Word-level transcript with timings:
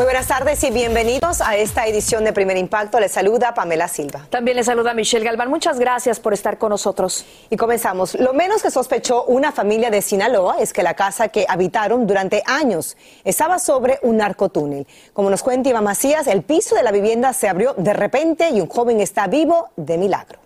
Muy 0.00 0.06
buenas 0.06 0.28
tardes 0.28 0.64
y 0.64 0.70
bienvenidos 0.70 1.42
a 1.42 1.56
esta 1.56 1.86
edición 1.86 2.24
de 2.24 2.32
Primer 2.32 2.56
Impacto. 2.56 2.98
Les 2.98 3.12
saluda 3.12 3.52
Pamela 3.52 3.86
Silva. 3.86 4.26
También 4.30 4.56
le 4.56 4.64
saluda 4.64 4.94
Michelle 4.94 5.26
Galván. 5.26 5.50
Muchas 5.50 5.78
gracias 5.78 6.18
por 6.18 6.32
estar 6.32 6.56
con 6.56 6.70
nosotros. 6.70 7.26
Y 7.50 7.58
comenzamos. 7.58 8.14
Lo 8.14 8.32
menos 8.32 8.62
que 8.62 8.70
sospechó 8.70 9.24
una 9.24 9.52
familia 9.52 9.90
de 9.90 10.00
Sinaloa 10.00 10.56
es 10.58 10.72
que 10.72 10.82
la 10.82 10.94
casa 10.94 11.28
que 11.28 11.44
habitaron 11.46 12.06
durante 12.06 12.42
años 12.46 12.96
estaba 13.24 13.58
sobre 13.58 13.98
un 14.00 14.16
narcotúnel. 14.16 14.86
Como 15.12 15.28
nos 15.28 15.42
cuenta 15.42 15.68
Iván 15.68 15.84
Macías, 15.84 16.28
el 16.28 16.44
piso 16.44 16.76
de 16.76 16.82
la 16.82 16.92
vivienda 16.92 17.34
se 17.34 17.50
abrió 17.50 17.74
de 17.74 17.92
repente 17.92 18.48
y 18.48 18.62
un 18.62 18.68
joven 18.68 19.02
está 19.02 19.26
vivo 19.26 19.68
de 19.76 19.98
milagro. 19.98 20.38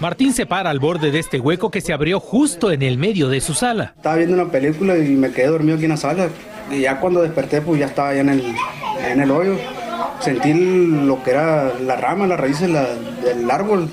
Martín 0.00 0.32
se 0.32 0.46
para 0.46 0.70
al 0.70 0.78
borde 0.78 1.10
de 1.10 1.18
este 1.18 1.40
hueco 1.40 1.70
que 1.70 1.82
se 1.82 1.92
abrió 1.92 2.20
justo 2.20 2.72
en 2.72 2.80
el 2.80 2.96
medio 2.96 3.28
de 3.28 3.42
su 3.42 3.52
sala. 3.52 3.92
Estaba 3.96 4.16
viendo 4.16 4.34
una 4.34 4.50
película 4.50 4.96
y 4.96 5.10
me 5.10 5.30
quedé 5.30 5.48
dormido 5.48 5.76
aquí 5.76 5.84
en 5.84 5.90
la 5.90 5.98
sala. 5.98 6.30
Y 6.70 6.80
ya 6.80 7.00
cuando 7.00 7.22
desperté, 7.22 7.60
pues 7.60 7.80
ya 7.80 7.86
estaba 7.86 8.08
allá 8.10 8.20
en 8.22 8.28
el, 8.30 8.54
en 9.08 9.20
el 9.20 9.30
hoyo. 9.30 9.56
Sentí 10.20 10.52
lo 10.54 11.22
que 11.22 11.30
era 11.30 11.72
la 11.80 11.96
rama, 11.96 12.26
las 12.26 12.40
raíces 12.40 12.68
la- 12.70 12.86
del 13.24 13.50
árbol. 13.50 13.88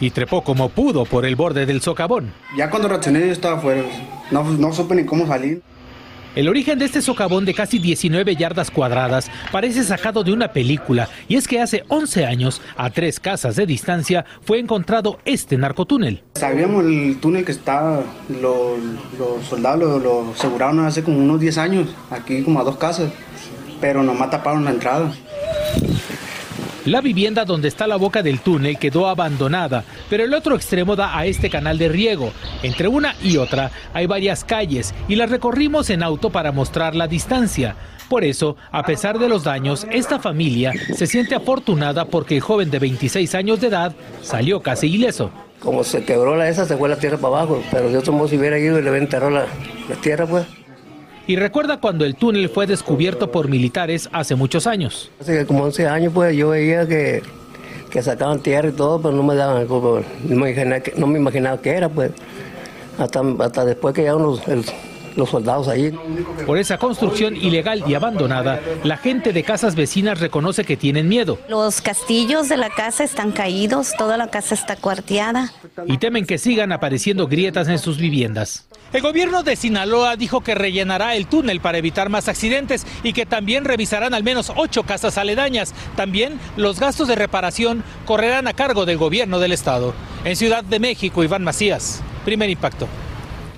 Y 0.00 0.10
trepó 0.10 0.42
como 0.42 0.68
pudo 0.68 1.04
por 1.04 1.24
el 1.24 1.36
borde 1.36 1.66
del 1.66 1.80
socavón. 1.80 2.32
Ya 2.58 2.68
cuando 2.68 2.88
reaccioné 2.88 3.20
yo 3.20 3.32
estaba 3.32 3.56
afuera. 3.58 3.82
No, 4.30 4.42
no 4.44 4.72
supe 4.72 4.94
ni 4.96 5.04
cómo 5.04 5.26
salir. 5.26 5.62
El 6.34 6.48
origen 6.48 6.80
de 6.80 6.86
este 6.86 7.00
socavón 7.00 7.44
de 7.44 7.54
casi 7.54 7.78
19 7.78 8.34
yardas 8.34 8.70
cuadradas 8.70 9.30
parece 9.52 9.84
sacado 9.84 10.24
de 10.24 10.32
una 10.32 10.48
película, 10.48 11.08
y 11.28 11.36
es 11.36 11.46
que 11.46 11.60
hace 11.60 11.84
11 11.88 12.26
años, 12.26 12.60
a 12.76 12.90
tres 12.90 13.20
casas 13.20 13.54
de 13.54 13.66
distancia, 13.66 14.24
fue 14.42 14.58
encontrado 14.58 15.20
este 15.24 15.56
narcotúnel. 15.56 16.24
Sabíamos 16.34 16.84
el 16.86 17.18
túnel 17.20 17.44
que 17.44 17.52
estaba, 17.52 18.02
lo- 18.42 18.76
los 19.16 19.46
soldados 19.48 19.78
lo, 20.02 20.24
lo 20.24 20.32
aseguraron 20.32 20.80
hace 20.84 21.04
como 21.04 21.18
unos 21.18 21.38
10 21.40 21.56
años, 21.58 21.88
aquí 22.10 22.42
como 22.42 22.60
a 22.60 22.64
dos 22.64 22.78
casas, 22.78 23.12
pero 23.80 24.02
nomás 24.02 24.30
taparon 24.30 24.64
la 24.64 24.72
entrada. 24.72 25.12
La 26.86 27.00
vivienda 27.00 27.46
donde 27.46 27.68
está 27.68 27.86
la 27.86 27.96
boca 27.96 28.22
del 28.22 28.40
túnel 28.40 28.78
quedó 28.78 29.08
abandonada, 29.08 29.84
pero 30.10 30.22
el 30.22 30.34
otro 30.34 30.54
extremo 30.54 30.96
da 30.96 31.16
a 31.16 31.24
este 31.24 31.48
canal 31.48 31.78
de 31.78 31.88
riego. 31.88 32.30
Entre 32.62 32.88
una 32.88 33.16
y 33.22 33.38
otra 33.38 33.70
hay 33.94 34.04
varias 34.06 34.44
calles 34.44 34.94
y 35.08 35.16
las 35.16 35.30
recorrimos 35.30 35.88
en 35.88 36.02
auto 36.02 36.28
para 36.28 36.52
mostrar 36.52 36.94
la 36.94 37.08
distancia. 37.08 37.74
Por 38.10 38.22
eso, 38.22 38.58
a 38.70 38.82
pesar 38.82 39.18
de 39.18 39.30
los 39.30 39.44
daños, 39.44 39.86
esta 39.90 40.18
familia 40.18 40.72
se 40.94 41.06
siente 41.06 41.34
afortunada 41.34 42.04
porque 42.04 42.34
el 42.34 42.42
joven 42.42 42.70
de 42.70 42.78
26 42.78 43.34
años 43.34 43.62
de 43.62 43.68
edad 43.68 43.94
salió 44.20 44.60
casi 44.60 44.88
ileso. 44.88 45.30
Como 45.60 45.84
se 45.84 46.04
quebró 46.04 46.36
la 46.36 46.50
esa, 46.50 46.66
se 46.66 46.76
fue 46.76 46.90
la 46.90 46.98
tierra 46.98 47.16
para 47.16 47.38
abajo, 47.38 47.62
pero 47.70 47.88
de 47.88 47.96
otro 47.96 48.12
modo 48.12 48.28
si 48.28 48.36
hubiera 48.36 48.58
ido 48.58 48.78
y 48.78 48.82
le 48.82 48.90
hubiera 48.90 49.30
la, 49.30 49.46
la 49.88 49.96
tierra, 50.02 50.26
pues. 50.26 50.44
Y 51.26 51.36
recuerda 51.36 51.78
cuando 51.80 52.04
el 52.04 52.16
túnel 52.16 52.48
fue 52.48 52.66
descubierto 52.66 53.30
por 53.30 53.48
militares 53.48 54.08
hace 54.12 54.34
muchos 54.34 54.66
años. 54.66 55.10
Hace 55.20 55.46
como 55.46 55.64
11 55.64 55.86
años, 55.88 56.12
pues, 56.14 56.36
yo 56.36 56.50
veía 56.50 56.86
que, 56.86 57.22
que 57.90 58.02
sacaban 58.02 58.40
tierra 58.40 58.68
y 58.68 58.72
todo, 58.72 59.00
pero 59.00 59.14
no 59.14 59.22
me 59.22 59.34
daban, 59.34 59.66
no 59.66 60.04
me 60.24 60.50
imaginaba 60.50 60.80
que, 60.80 60.92
no 60.96 61.06
me 61.06 61.18
imaginaba 61.18 61.60
que 61.60 61.70
era, 61.70 61.88
pues. 61.88 62.10
Hasta, 62.98 63.22
hasta 63.40 63.64
después 63.64 63.94
que 63.94 64.02
llegaron 64.02 64.22
los, 64.22 64.46
el- 64.48 64.64
los 65.16 65.30
soldados 65.30 65.68
allí. 65.68 65.92
Por 66.44 66.58
esa 66.58 66.76
construcción 66.76 67.36
ilegal 67.36 67.84
y 67.86 67.94
abandonada, 67.94 68.60
la 68.82 68.96
gente 68.96 69.32
de 69.32 69.44
casas 69.44 69.76
vecinas 69.76 70.18
reconoce 70.18 70.64
que 70.64 70.76
tienen 70.76 71.08
miedo 71.08 71.38
Los 71.48 71.80
castillos 71.80 72.48
de 72.48 72.56
la 72.56 72.68
casa 72.68 73.04
están 73.04 73.30
caídos, 73.30 73.92
toda 73.96 74.16
la 74.16 74.26
casa 74.26 74.56
está 74.56 74.74
cuarteada. 74.74 75.52
y 75.86 75.98
temen 75.98 76.26
que 76.26 76.36
sigan 76.36 76.72
apareciendo 76.72 77.28
grietas 77.28 77.68
en 77.68 77.78
sus 77.78 77.96
viviendas. 77.98 78.66
El 78.94 79.02
gobierno 79.02 79.42
de 79.42 79.56
Sinaloa 79.56 80.14
dijo 80.14 80.42
que 80.42 80.54
rellenará 80.54 81.16
el 81.16 81.26
túnel 81.26 81.58
para 81.58 81.78
evitar 81.78 82.10
más 82.10 82.28
accidentes 82.28 82.86
y 83.02 83.12
que 83.12 83.26
también 83.26 83.64
revisarán 83.64 84.14
al 84.14 84.22
menos 84.22 84.52
ocho 84.54 84.84
casas 84.84 85.18
aledañas. 85.18 85.74
También 85.96 86.38
los 86.56 86.78
gastos 86.78 87.08
de 87.08 87.16
reparación 87.16 87.82
correrán 88.06 88.46
a 88.46 88.52
cargo 88.52 88.86
del 88.86 88.96
gobierno 88.96 89.40
del 89.40 89.50
estado. 89.50 89.94
En 90.24 90.36
Ciudad 90.36 90.62
de 90.62 90.78
México, 90.78 91.24
Iván 91.24 91.42
Macías, 91.42 92.02
primer 92.24 92.48
impacto. 92.50 92.86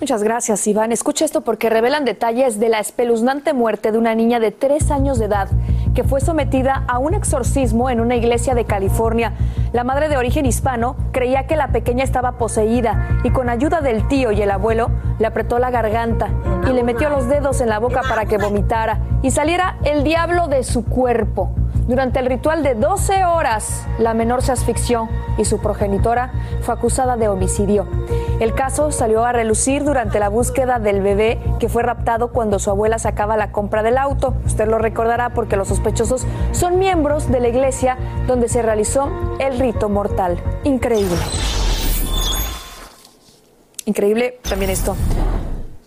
Muchas 0.00 0.22
gracias, 0.22 0.66
Iván. 0.66 0.90
Escucha 0.90 1.26
esto 1.26 1.42
porque 1.42 1.68
revelan 1.68 2.06
detalles 2.06 2.58
de 2.58 2.70
la 2.70 2.80
espeluznante 2.80 3.52
muerte 3.52 3.92
de 3.92 3.98
una 3.98 4.14
niña 4.14 4.40
de 4.40 4.52
tres 4.52 4.90
años 4.90 5.18
de 5.18 5.26
edad 5.26 5.50
que 5.96 6.04
fue 6.04 6.20
sometida 6.20 6.84
a 6.86 6.98
un 6.98 7.14
exorcismo 7.14 7.88
en 7.88 8.00
una 8.00 8.16
iglesia 8.16 8.54
de 8.54 8.66
California. 8.66 9.32
La 9.72 9.82
madre 9.82 10.10
de 10.10 10.18
origen 10.18 10.44
hispano 10.44 10.94
creía 11.10 11.46
que 11.46 11.56
la 11.56 11.68
pequeña 11.68 12.04
estaba 12.04 12.32
poseída 12.32 13.20
y 13.24 13.30
con 13.30 13.48
ayuda 13.48 13.80
del 13.80 14.06
tío 14.06 14.30
y 14.30 14.42
el 14.42 14.50
abuelo 14.50 14.90
le 15.18 15.26
apretó 15.26 15.58
la 15.58 15.70
garganta 15.70 16.28
y 16.68 16.72
le 16.74 16.82
metió 16.82 17.08
los 17.08 17.28
dedos 17.28 17.62
en 17.62 17.70
la 17.70 17.78
boca 17.78 18.02
para 18.06 18.26
que 18.26 18.36
vomitara 18.36 19.00
y 19.22 19.30
saliera 19.30 19.78
el 19.84 20.04
diablo 20.04 20.48
de 20.48 20.64
su 20.64 20.84
cuerpo. 20.84 21.52
Durante 21.88 22.18
el 22.18 22.26
ritual 22.26 22.62
de 22.62 22.74
12 22.74 23.24
horas, 23.24 23.86
la 23.98 24.12
menor 24.12 24.42
se 24.42 24.52
asfixió 24.52 25.08
y 25.38 25.46
su 25.46 25.60
progenitora 25.60 26.30
fue 26.60 26.74
acusada 26.74 27.16
de 27.16 27.28
homicidio. 27.28 27.86
El 28.38 28.54
caso 28.54 28.92
salió 28.92 29.24
a 29.24 29.32
relucir 29.32 29.82
durante 29.82 30.20
la 30.20 30.28
búsqueda 30.28 30.78
del 30.78 31.00
bebé 31.00 31.40
que 31.58 31.70
fue 31.70 31.82
raptado 31.82 32.32
cuando 32.32 32.58
su 32.58 32.68
abuela 32.68 32.98
sacaba 32.98 33.38
la 33.38 33.50
compra 33.50 33.82
del 33.82 33.96
auto. 33.96 34.34
Usted 34.44 34.68
lo 34.68 34.76
recordará 34.76 35.30
porque 35.30 35.56
los 35.56 35.68
sospechosos 35.68 36.26
son 36.52 36.78
miembros 36.78 37.30
de 37.30 37.40
la 37.40 37.48
iglesia 37.48 37.96
donde 38.26 38.50
se 38.50 38.60
realizó 38.60 39.10
el 39.38 39.58
rito 39.58 39.88
mortal. 39.88 40.38
Increíble. 40.64 41.16
Increíble 43.86 44.38
también 44.46 44.70
esto. 44.70 44.94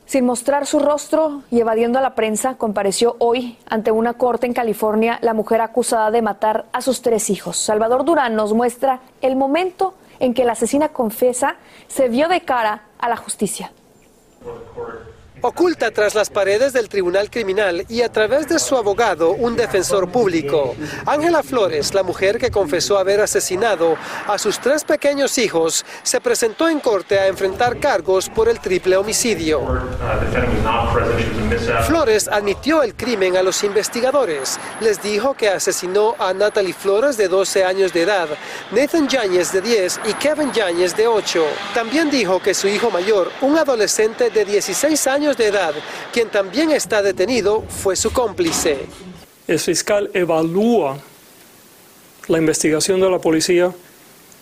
Sin 0.07 0.25
mostrar 0.25 0.65
su 0.65 0.79
rostro 0.79 1.43
y 1.51 1.59
evadiendo 1.59 1.99
a 1.99 2.01
la 2.01 2.15
prensa, 2.15 2.55
compareció 2.55 3.15
hoy 3.19 3.59
ante 3.67 3.91
una 3.91 4.15
corte 4.15 4.47
en 4.47 4.53
California 4.53 5.19
la 5.21 5.35
mujer 5.35 5.61
acusada 5.61 6.09
de 6.09 6.23
matar 6.23 6.65
a 6.73 6.81
sus 6.81 7.03
tres 7.03 7.29
hijos. 7.29 7.57
Salvador 7.57 8.05
Durán 8.05 8.33
nos 8.33 8.55
muestra 8.55 9.01
el 9.21 9.35
momento 9.35 9.93
en 10.19 10.33
que 10.33 10.45
la 10.45 10.53
asesina 10.53 10.89
confesa 10.89 11.55
se 11.87 12.09
vio 12.09 12.27
de 12.27 12.41
cara 12.41 12.83
a 12.99 13.09
la 13.09 13.17
justicia. 13.17 13.71
Oculta 15.41 15.91
tras 15.91 16.15
las 16.15 16.29
paredes 16.29 16.73
del 16.73 16.89
Tribunal 16.89 17.29
Criminal 17.29 17.85
y 17.87 18.01
a 18.01 18.11
través 18.11 18.47
de 18.47 18.59
su 18.59 18.75
abogado, 18.75 19.31
un 19.31 19.55
defensor 19.55 20.09
público. 20.11 20.75
Ángela 21.05 21.43
Flores, 21.43 21.93
la 21.93 22.03
mujer 22.03 22.37
que 22.37 22.51
confesó 22.51 22.97
haber 22.97 23.21
asesinado 23.21 23.95
a 24.27 24.37
sus 24.37 24.59
tres 24.59 24.83
pequeños 24.83 25.37
hijos, 25.37 25.85
se 26.03 26.19
presentó 26.21 26.67
en 26.69 26.79
corte 26.79 27.19
a 27.19 27.27
enfrentar 27.27 27.79
cargos 27.79 28.29
por 28.29 28.49
el 28.49 28.59
triple 28.59 28.97
homicidio. 28.97 29.61
Flores 31.87 32.27
admitió 32.27 32.83
el 32.83 32.95
crimen 32.95 33.37
a 33.37 33.43
los 33.43 33.63
investigadores. 33.63 34.59
Les 34.81 35.01
dijo 35.01 35.33
que 35.33 35.49
asesinó 35.49 36.15
a 36.19 36.33
Natalie 36.33 36.73
Flores 36.73 37.17
de 37.17 37.27
12 37.27 37.63
años 37.63 37.93
de 37.93 38.01
edad, 38.03 38.27
Nathan 38.71 39.07
Yáñez 39.07 39.51
de 39.51 39.61
10 39.61 40.01
y 40.05 40.13
Kevin 40.13 40.51
Yáñez 40.51 40.95
de 40.95 41.07
8. 41.07 41.43
También 41.73 42.09
dijo 42.09 42.39
que 42.41 42.53
su 42.53 42.67
hijo 42.67 42.91
mayor, 42.91 43.31
un 43.41 43.57
adolescente 43.57 44.29
de 44.29 44.45
16 44.45 45.07
años 45.07 45.28
de 45.37 45.47
edad, 45.47 45.73
quien 46.11 46.29
también 46.29 46.71
está 46.71 47.01
detenido, 47.01 47.63
fue 47.67 47.95
su 47.95 48.11
cómplice. 48.11 48.77
El 49.47 49.59
fiscal 49.59 50.09
evalúa 50.13 50.97
la 52.27 52.37
investigación 52.37 52.99
de 52.99 53.09
la 53.09 53.19
policía 53.19 53.73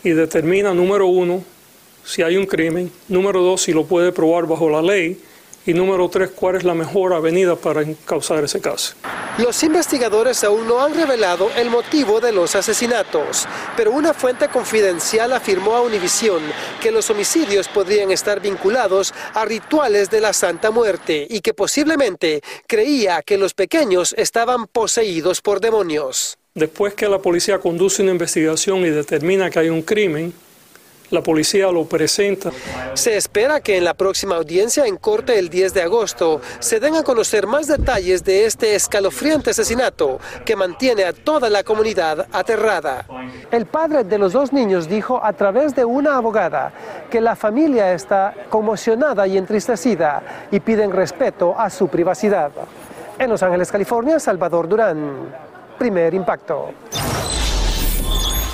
y 0.04 0.10
determina, 0.10 0.74
número 0.74 1.08
uno, 1.08 1.44
si 2.04 2.22
hay 2.22 2.38
un 2.38 2.46
crimen, 2.46 2.92
número 3.08 3.42
dos, 3.42 3.62
si 3.62 3.74
lo 3.74 3.86
puede 3.86 4.12
probar 4.12 4.46
bajo 4.48 4.70
la 4.70 4.82
ley, 4.82 5.20
y 5.68 5.74
número 5.74 6.08
tres, 6.08 6.32
cuál 6.32 6.56
es 6.56 6.64
la 6.64 6.74
mejor 6.74 7.14
avenida 7.14 7.58
para 7.58 7.84
causar 8.06 8.44
ese 8.44 8.62
caso. 8.62 8.96
Los 9.38 9.62
investigadores 9.64 10.44
aún 10.46 10.66
no 10.66 10.82
han 10.82 10.96
revelado 10.96 11.52
el 11.58 11.70
motivo 11.70 12.22
de 12.22 12.32
los 12.32 12.56
asesinatos, 12.56 13.46
pero 13.76 13.92
una 13.92 14.14
fuente 14.14 14.48
confidencial 14.48 15.34
afirmó 15.34 15.76
a 15.76 15.82
Univision 15.82 16.42
que 16.82 16.90
los 16.90 17.10
homicidios 17.10 17.68
podrían 17.68 18.12
estar 18.12 18.40
vinculados 18.40 19.14
a 19.34 19.44
rituales 19.44 20.10
de 20.10 20.22
la 20.22 20.32
Santa 20.32 20.72
Muerte 20.72 21.28
y 21.30 21.42
que 21.42 21.54
posiblemente 21.54 22.42
creía 22.66 23.22
que 23.22 23.38
los 23.38 23.54
pequeños 23.54 24.16
estaban 24.18 24.68
poseídos 24.68 25.42
por 25.42 25.60
demonios. 25.60 26.38
Después 26.56 26.94
que 26.94 27.10
la 27.10 27.20
policía 27.20 27.60
conduce 27.60 28.02
una 28.02 28.12
investigación 28.12 28.80
y 28.86 28.90
determina 28.90 29.50
que 29.50 29.60
hay 29.60 29.70
un 29.70 29.82
crimen, 29.82 30.34
la 31.12 31.22
policía 31.22 31.72
lo 31.72 31.86
presenta. 31.86 32.52
Se 32.94 33.16
espera 33.16 33.62
que 33.62 33.78
en 33.78 33.86
la 33.86 33.94
próxima 33.94 34.36
audiencia 34.36 34.86
en 34.86 34.98
corte 34.98 35.40
el 35.40 35.50
10 35.50 35.74
de 35.74 35.82
agosto 35.84 36.42
se 36.60 36.80
den 36.80 36.96
a 36.96 37.04
conocer 37.04 37.48
más 37.48 37.68
detalles 37.68 38.24
de 38.24 38.46
este 38.46 38.76
escalofriante 38.76 39.52
asesinato 39.52 40.20
que 40.46 40.56
mantiene 40.56 41.06
a 41.06 41.14
toda 41.14 41.50
la 41.50 41.64
comunidad 41.64 42.28
aterrada. 42.32 43.06
El 43.52 43.66
padre 43.66 44.04
de 44.04 44.18
los 44.18 44.34
dos 44.34 44.52
niños 44.52 44.90
dijo 44.90 45.24
a 45.24 45.34
través 45.34 45.76
de 45.76 45.86
una 45.86 46.18
abogada 46.18 46.74
que 47.10 47.22
la 47.22 47.36
familia 47.36 47.94
está 47.94 48.34
conmocionada 48.50 49.28
y 49.28 49.38
entristecida 49.38 50.48
y 50.52 50.60
piden 50.60 50.92
respeto 50.92 51.58
a 51.58 51.70
su 51.70 51.88
privacidad. 51.88 52.52
En 53.20 53.30
Los 53.30 53.42
Ángeles, 53.42 53.72
California, 53.72 54.20
Salvador 54.20 54.68
Durán. 54.68 55.34
Primer 55.78 56.14
impacto. 56.14 56.72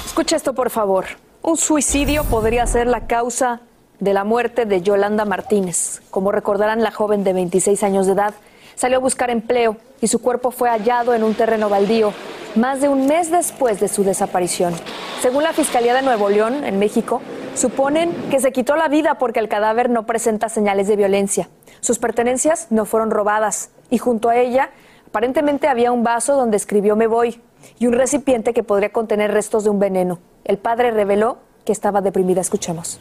Escucha 0.06 0.36
esto, 0.36 0.54
por 0.54 0.70
favor. 0.70 1.06
Un 1.46 1.58
suicidio 1.58 2.24
podría 2.24 2.66
ser 2.66 2.88
la 2.88 3.06
causa 3.06 3.60
de 4.00 4.14
la 4.14 4.24
muerte 4.24 4.66
de 4.66 4.82
Yolanda 4.82 5.26
Martínez. 5.26 6.02
Como 6.10 6.32
recordarán, 6.32 6.82
la 6.82 6.92
joven 6.92 7.26
de 7.26 7.34
26 7.34 7.84
años 7.84 8.06
de 8.06 8.14
edad 8.14 8.34
salió 8.76 8.96
a 8.96 9.02
buscar 9.02 9.30
empleo 9.30 9.76
y 10.00 10.08
su 10.08 10.22
cuerpo 10.22 10.52
fue 10.52 10.70
hallado 10.70 11.14
en 11.14 11.22
un 11.22 11.34
terreno 11.34 11.68
baldío 11.68 12.14
más 12.56 12.80
de 12.80 12.88
un 12.88 13.08
mes 13.08 13.30
después 13.30 13.82
de 13.82 13.90
su 13.90 14.06
desaparición. 14.06 14.74
Según 15.22 15.44
la 15.44 15.52
Fiscalía 15.52 15.94
de 15.94 16.02
Nuevo 16.02 16.30
León, 16.30 16.64
en 16.64 16.80
México, 16.80 17.22
suponen 17.56 18.14
que 18.32 18.40
se 18.40 18.54
quitó 18.54 18.78
la 18.78 18.88
vida 18.88 19.16
porque 19.16 19.42
el 19.42 19.50
cadáver 19.50 19.90
no 19.90 20.06
presenta 20.06 20.48
señales 20.48 20.88
de 20.88 20.96
violencia. 20.96 21.50
Sus 21.82 22.00
pertenencias 22.00 22.68
no 22.70 22.86
fueron 22.86 23.12
robadas 23.12 23.70
y 23.90 23.98
junto 23.98 24.30
a 24.30 24.38
ella 24.38 24.70
aparentemente 25.08 25.68
había 25.68 25.92
un 25.92 26.04
vaso 26.04 26.38
donde 26.38 26.56
escribió 26.56 26.96
me 26.96 27.08
voy 27.08 27.42
y 27.80 27.88
un 27.88 27.94
recipiente 27.94 28.54
que 28.54 28.64
podría 28.64 28.92
contener 28.92 29.32
restos 29.32 29.64
de 29.64 29.70
un 29.70 29.80
veneno. 29.80 30.20
El 30.46 30.58
padre 30.58 30.92
reveló 30.92 31.38
que 31.66 31.72
estaba 31.72 32.02
deprimida. 32.02 32.42
Escuchemos. 32.42 33.00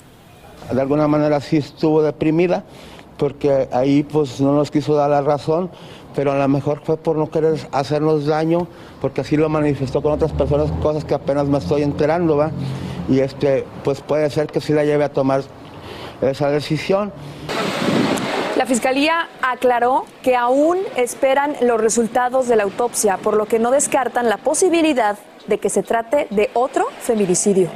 De 0.73 0.81
alguna 0.81 1.09
manera 1.09 1.41
sí 1.41 1.57
estuvo 1.57 2.03
deprimida 2.03 2.65
porque 3.19 3.69
ahí 3.73 4.03
pues 4.03 4.41
no 4.41 4.53
nos 4.53 4.71
quiso 4.71 4.95
dar 4.95 5.11
la 5.11 5.21
razón, 5.21 5.71
pero 6.15 6.33
a 6.33 6.39
lo 6.39 6.49
mejor 6.49 6.81
fue 6.85 6.97
por 6.97 7.17
no 7.17 7.31
querer 7.31 7.57
hacernos 7.71 8.27
daño, 8.27 8.67
porque 9.01 9.21
así 9.21 9.37
lo 9.37 9.49
manifestó 9.49 10.03
con 10.03 10.13
otras 10.13 10.33
personas, 10.33 10.73
cosas 10.83 11.05
que 11.05 11.15
apenas 11.15 11.47
me 11.47 11.59
estoy 11.59 11.83
enterando, 11.83 12.37
¿va? 12.37 12.51
Y 13.09 13.21
este, 13.21 13.65
pues 13.85 14.01
puede 14.01 14.29
ser 14.31 14.49
que 14.49 14.61
sí 14.61 14.73
la 14.73 14.85
lleve 14.85 15.05
a 15.05 15.13
tomar 15.13 15.43
esa 16.21 16.51
decisión. 16.51 17.13
La 18.63 18.67
Fiscalía 18.67 19.29
aclaró 19.43 20.05
que 20.23 20.37
aún 20.37 20.79
esperan 20.95 21.57
los 21.63 21.81
resultados 21.81 22.47
de 22.47 22.55
la 22.55 22.63
autopsia, 22.63 23.17
por 23.17 23.37
lo 23.37 23.47
que 23.47 23.59
no 23.59 23.73
descartan 23.73 24.29
la 24.29 24.37
posibilidad 24.37 25.19
de 25.49 25.59
que 25.59 25.69
se 25.69 25.83
trate 25.83 26.29
de 26.31 26.49
otro 26.55 26.87
feminicidio. 27.01 27.69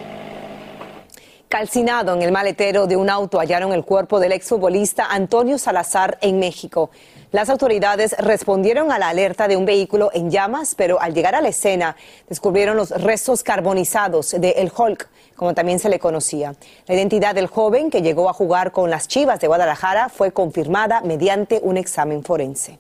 Calcinado 1.49 2.15
en 2.15 2.23
el 2.23 2.31
maletero 2.31 2.87
de 2.87 2.95
un 2.95 3.11
auto 3.11 3.41
hallaron 3.41 3.73
el 3.73 3.85
cuerpo 3.85 4.21
del 4.21 4.31
exfutbolista 4.31 5.07
Antonio 5.11 5.59
Salazar 5.59 6.19
en 6.21 6.39
México. 6.39 6.91
Las 7.37 7.51
autoridades 7.51 8.17
respondieron 8.19 8.91
a 8.91 8.99
la 8.99 9.11
alerta 9.11 9.47
de 9.47 9.59
un 9.59 9.67
vehículo 9.67 10.09
en 10.15 10.31
llamas, 10.31 10.75
pero 10.75 11.03
al 11.03 11.13
llegar 11.13 11.35
a 11.35 11.43
la 11.43 11.51
escena 11.51 11.95
descubrieron 12.31 12.79
los 12.79 12.89
restos 12.89 13.43
carbonizados 13.43 14.31
de 14.31 14.53
El 14.53 14.73
Hulk, 14.75 15.07
como 15.35 15.53
también 15.53 15.79
se 15.79 15.91
le 15.91 15.99
conocía. 15.99 16.55
La 16.87 16.95
identidad 16.95 17.35
del 17.35 17.49
joven 17.49 17.91
que 17.91 18.01
llegó 18.01 18.31
a 18.31 18.33
jugar 18.33 18.73
con 18.73 18.89
las 18.89 19.07
Chivas 19.07 19.39
de 19.39 19.49
Guadalajara 19.49 20.09
fue 20.09 20.33
confirmada 20.33 21.03
mediante 21.03 21.61
un 21.63 21.77
examen 21.77 22.25
forense. 22.25 22.79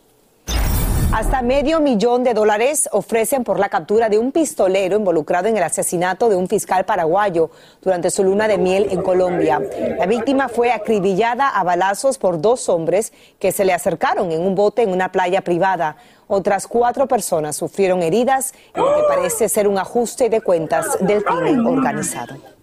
Hasta 1.12 1.40
medio 1.40 1.80
millón 1.80 2.24
de 2.24 2.34
dólares 2.34 2.88
ofrecen 2.92 3.42
por 3.42 3.58
la 3.58 3.68
captura 3.68 4.08
de 4.08 4.18
un 4.18 4.32
pistolero 4.32 4.96
involucrado 4.96 5.48
en 5.48 5.56
el 5.56 5.62
asesinato 5.62 6.28
de 6.28 6.36
un 6.36 6.48
fiscal 6.48 6.84
paraguayo 6.84 7.50
durante 7.80 8.10
su 8.10 8.22
luna 8.22 8.48
de 8.48 8.58
miel 8.58 8.88
en 8.90 9.02
Colombia. 9.02 9.60
La 9.98 10.06
víctima 10.06 10.48
fue 10.48 10.72
acribillada 10.72 11.48
a 11.48 11.64
balazos 11.64 12.18
por 12.18 12.40
dos 12.40 12.68
hombres 12.68 13.12
que 13.38 13.52
se 13.52 13.64
le 13.64 13.72
acercaron 13.72 14.30
en 14.30 14.42
un 14.42 14.54
bote 14.54 14.82
en 14.82 14.90
una 14.90 15.10
playa 15.10 15.40
privada. 15.42 15.96
Otras 16.26 16.66
cuatro 16.66 17.06
personas 17.06 17.56
sufrieron 17.56 18.02
heridas 18.02 18.52
en 18.74 18.82
lo 18.82 18.94
que 18.96 19.02
parece 19.08 19.48
ser 19.48 19.68
un 19.68 19.78
ajuste 19.78 20.28
de 20.28 20.40
cuentas 20.40 20.98
del 21.00 21.24
crimen 21.24 21.64
organizado. 21.66 22.55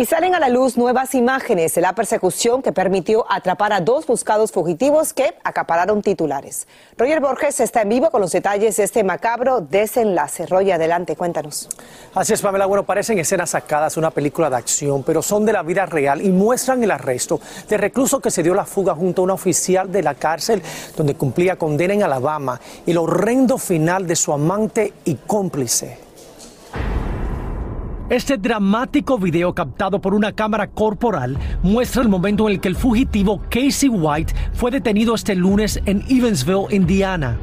Y 0.00 0.06
salen 0.06 0.34
a 0.34 0.40
la 0.40 0.48
luz 0.48 0.78
nuevas 0.78 1.14
imágenes 1.14 1.74
de 1.74 1.82
la 1.82 1.94
persecución 1.94 2.62
que 2.62 2.72
permitió 2.72 3.30
atrapar 3.30 3.74
a 3.74 3.82
dos 3.82 4.06
buscados 4.06 4.50
fugitivos 4.50 5.12
que 5.12 5.34
acapararon 5.44 6.00
titulares. 6.00 6.66
Roger 6.96 7.20
Borges 7.20 7.60
está 7.60 7.82
en 7.82 7.90
vivo 7.90 8.10
con 8.10 8.22
los 8.22 8.32
detalles 8.32 8.78
de 8.78 8.84
este 8.84 9.04
macabro 9.04 9.60
desenlace. 9.60 10.46
Roger, 10.46 10.72
adelante, 10.72 11.16
cuéntanos. 11.16 11.68
Así 12.14 12.32
es, 12.32 12.40
Pamela. 12.40 12.64
Bueno, 12.64 12.84
parecen 12.84 13.18
escenas 13.18 13.50
sacadas 13.50 13.96
de 13.96 14.00
una 14.00 14.10
película 14.10 14.48
de 14.48 14.56
acción, 14.56 15.02
pero 15.02 15.20
son 15.20 15.44
de 15.44 15.52
la 15.52 15.62
vida 15.62 15.84
real 15.84 16.22
y 16.22 16.30
muestran 16.30 16.82
el 16.82 16.92
arresto 16.92 17.38
de 17.68 17.76
recluso 17.76 18.20
que 18.20 18.30
se 18.30 18.42
dio 18.42 18.54
la 18.54 18.64
fuga 18.64 18.94
junto 18.94 19.20
a 19.20 19.24
una 19.24 19.34
oficial 19.34 19.92
de 19.92 20.02
la 20.02 20.14
cárcel 20.14 20.62
donde 20.96 21.14
cumplía 21.14 21.56
condena 21.56 21.92
en 21.92 22.04
Alabama 22.04 22.58
y 22.86 22.92
el 22.92 22.96
horrendo 22.96 23.58
final 23.58 24.06
de 24.06 24.16
su 24.16 24.32
amante 24.32 24.94
y 25.04 25.16
cómplice. 25.16 26.09
Este 28.10 28.36
dramático 28.36 29.18
video 29.18 29.54
captado 29.54 30.00
por 30.00 30.14
una 30.14 30.32
cámara 30.32 30.66
corporal 30.66 31.38
muestra 31.62 32.02
el 32.02 32.08
momento 32.08 32.48
en 32.48 32.54
el 32.54 32.60
que 32.60 32.66
el 32.66 32.74
fugitivo 32.74 33.40
Casey 33.48 33.88
White 33.88 34.34
fue 34.52 34.72
detenido 34.72 35.14
este 35.14 35.36
lunes 35.36 35.80
en 35.86 36.04
Evansville, 36.08 36.66
Indiana. 36.70 37.38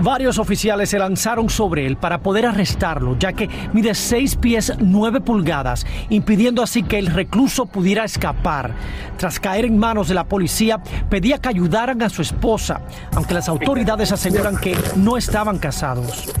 Varios 0.00 0.38
oficiales 0.38 0.88
se 0.88 0.98
lanzaron 0.98 1.50
sobre 1.50 1.84
él 1.84 1.98
para 1.98 2.22
poder 2.22 2.46
arrestarlo, 2.46 3.18
ya 3.18 3.34
que 3.34 3.50
mide 3.74 3.94
6 3.94 4.36
pies 4.36 4.72
9 4.78 5.20
pulgadas, 5.20 5.84
impidiendo 6.08 6.62
así 6.62 6.84
que 6.84 6.98
el 6.98 7.08
recluso 7.08 7.66
pudiera 7.66 8.04
escapar. 8.04 8.72
Tras 9.18 9.40
caer 9.40 9.66
en 9.66 9.76
manos 9.76 10.08
de 10.08 10.14
la 10.14 10.24
policía, 10.24 10.80
pedía 11.10 11.38
que 11.38 11.48
ayudaran 11.50 12.00
a 12.00 12.08
su 12.08 12.22
esposa, 12.22 12.80
aunque 13.14 13.34
las 13.34 13.48
autoridades 13.48 14.10
aseguran 14.10 14.56
que 14.56 14.74
no 14.96 15.18
estaban 15.18 15.58
casados. 15.58 16.32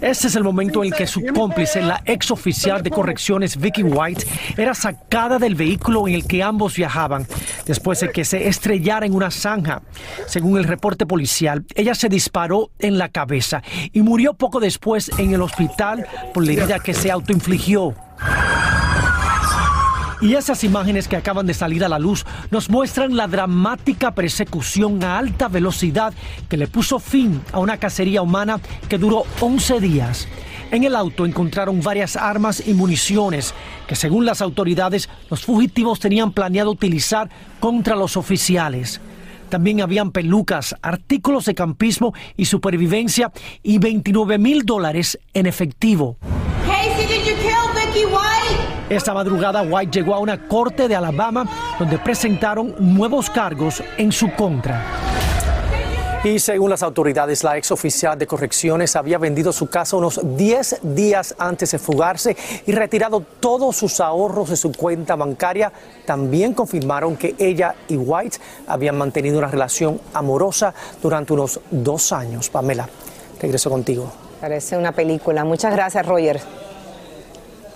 Este 0.00 0.28
es 0.28 0.36
el 0.36 0.44
momento 0.44 0.82
en 0.82 0.92
el 0.92 0.98
que 0.98 1.06
su 1.06 1.24
cómplice, 1.34 1.82
la 1.82 2.02
ex 2.04 2.30
oficial 2.30 2.82
de 2.82 2.90
correcciones 2.90 3.56
Vicky 3.56 3.82
White, 3.82 4.26
era 4.56 4.74
sacada 4.74 5.38
del 5.38 5.54
vehículo 5.54 6.06
en 6.06 6.14
el 6.14 6.26
que 6.26 6.42
ambos 6.42 6.76
viajaban 6.76 7.26
después 7.66 8.00
de 8.00 8.10
que 8.10 8.24
se 8.24 8.48
estrellara 8.48 9.06
en 9.06 9.14
una 9.14 9.30
zanja. 9.30 9.82
Según 10.26 10.58
el 10.58 10.64
reporte 10.64 11.06
policial, 11.06 11.64
ella 11.74 11.94
se 11.94 12.08
disparó 12.08 12.70
en 12.78 12.98
la 12.98 13.08
cabeza 13.08 13.62
y 13.92 14.02
murió 14.02 14.34
poco 14.34 14.60
después 14.60 15.10
en 15.18 15.34
el 15.34 15.42
hospital 15.42 16.06
por 16.32 16.46
la 16.46 16.52
herida 16.52 16.78
que 16.78 16.94
se 16.94 17.10
autoinfligió. 17.10 17.94
Y 20.20 20.34
esas 20.34 20.64
imágenes 20.64 21.06
que 21.06 21.16
acaban 21.16 21.46
de 21.46 21.54
salir 21.54 21.84
a 21.84 21.88
la 21.88 22.00
luz 22.00 22.26
nos 22.50 22.68
muestran 22.70 23.16
la 23.16 23.28
dramática 23.28 24.14
persecución 24.14 25.04
a 25.04 25.16
alta 25.16 25.46
velocidad 25.46 26.12
que 26.48 26.56
le 26.56 26.66
puso 26.66 26.98
fin 26.98 27.40
a 27.52 27.60
una 27.60 27.76
cacería 27.76 28.20
humana 28.20 28.60
que 28.88 28.98
duró 28.98 29.24
11 29.40 29.80
días. 29.80 30.26
En 30.72 30.82
el 30.82 30.96
auto 30.96 31.24
encontraron 31.24 31.80
varias 31.80 32.16
armas 32.16 32.66
y 32.66 32.74
municiones 32.74 33.54
que 33.86 33.94
según 33.94 34.26
las 34.26 34.42
autoridades 34.42 35.08
los 35.30 35.44
fugitivos 35.44 36.00
tenían 36.00 36.32
planeado 36.32 36.72
utilizar 36.72 37.30
contra 37.60 37.94
los 37.94 38.16
oficiales. 38.16 39.00
También 39.48 39.80
habían 39.80 40.10
pelucas, 40.10 40.74
artículos 40.82 41.46
de 41.46 41.54
campismo 41.54 42.12
y 42.36 42.46
supervivencia 42.46 43.32
y 43.62 43.78
29 43.78 44.36
mil 44.36 44.64
dólares 44.64 45.18
en 45.32 45.46
efectivo. 45.46 46.18
Esta 48.90 49.12
madrugada 49.12 49.60
White 49.60 49.98
llegó 49.98 50.14
a 50.14 50.18
una 50.18 50.48
corte 50.48 50.88
de 50.88 50.96
Alabama 50.96 51.46
donde 51.78 51.98
presentaron 51.98 52.74
nuevos 52.78 53.28
cargos 53.28 53.82
en 53.98 54.10
su 54.10 54.32
contra. 54.32 54.82
Y 56.24 56.38
según 56.38 56.70
las 56.70 56.82
autoridades, 56.82 57.44
la 57.44 57.58
ex 57.58 57.70
oficial 57.70 58.18
de 58.18 58.26
correcciones 58.26 58.96
había 58.96 59.18
vendido 59.18 59.52
su 59.52 59.68
casa 59.68 59.96
unos 59.98 60.18
10 60.36 60.80
días 60.82 61.34
antes 61.38 61.70
de 61.72 61.78
fugarse 61.78 62.34
y 62.66 62.72
retirado 62.72 63.22
todos 63.38 63.76
sus 63.76 64.00
ahorros 64.00 64.48
de 64.48 64.56
su 64.56 64.72
cuenta 64.72 65.16
bancaria. 65.16 65.70
También 66.06 66.54
confirmaron 66.54 67.16
que 67.18 67.34
ella 67.38 67.74
y 67.88 67.96
White 67.96 68.38
habían 68.66 68.96
mantenido 68.96 69.38
una 69.38 69.48
relación 69.48 70.00
amorosa 70.14 70.72
durante 71.02 71.34
unos 71.34 71.60
dos 71.70 72.10
años. 72.12 72.48
Pamela, 72.48 72.88
regreso 73.38 73.68
contigo. 73.68 74.10
Parece 74.40 74.78
una 74.78 74.92
película. 74.92 75.44
Muchas 75.44 75.72
gracias, 75.74 76.06
Roger. 76.06 76.40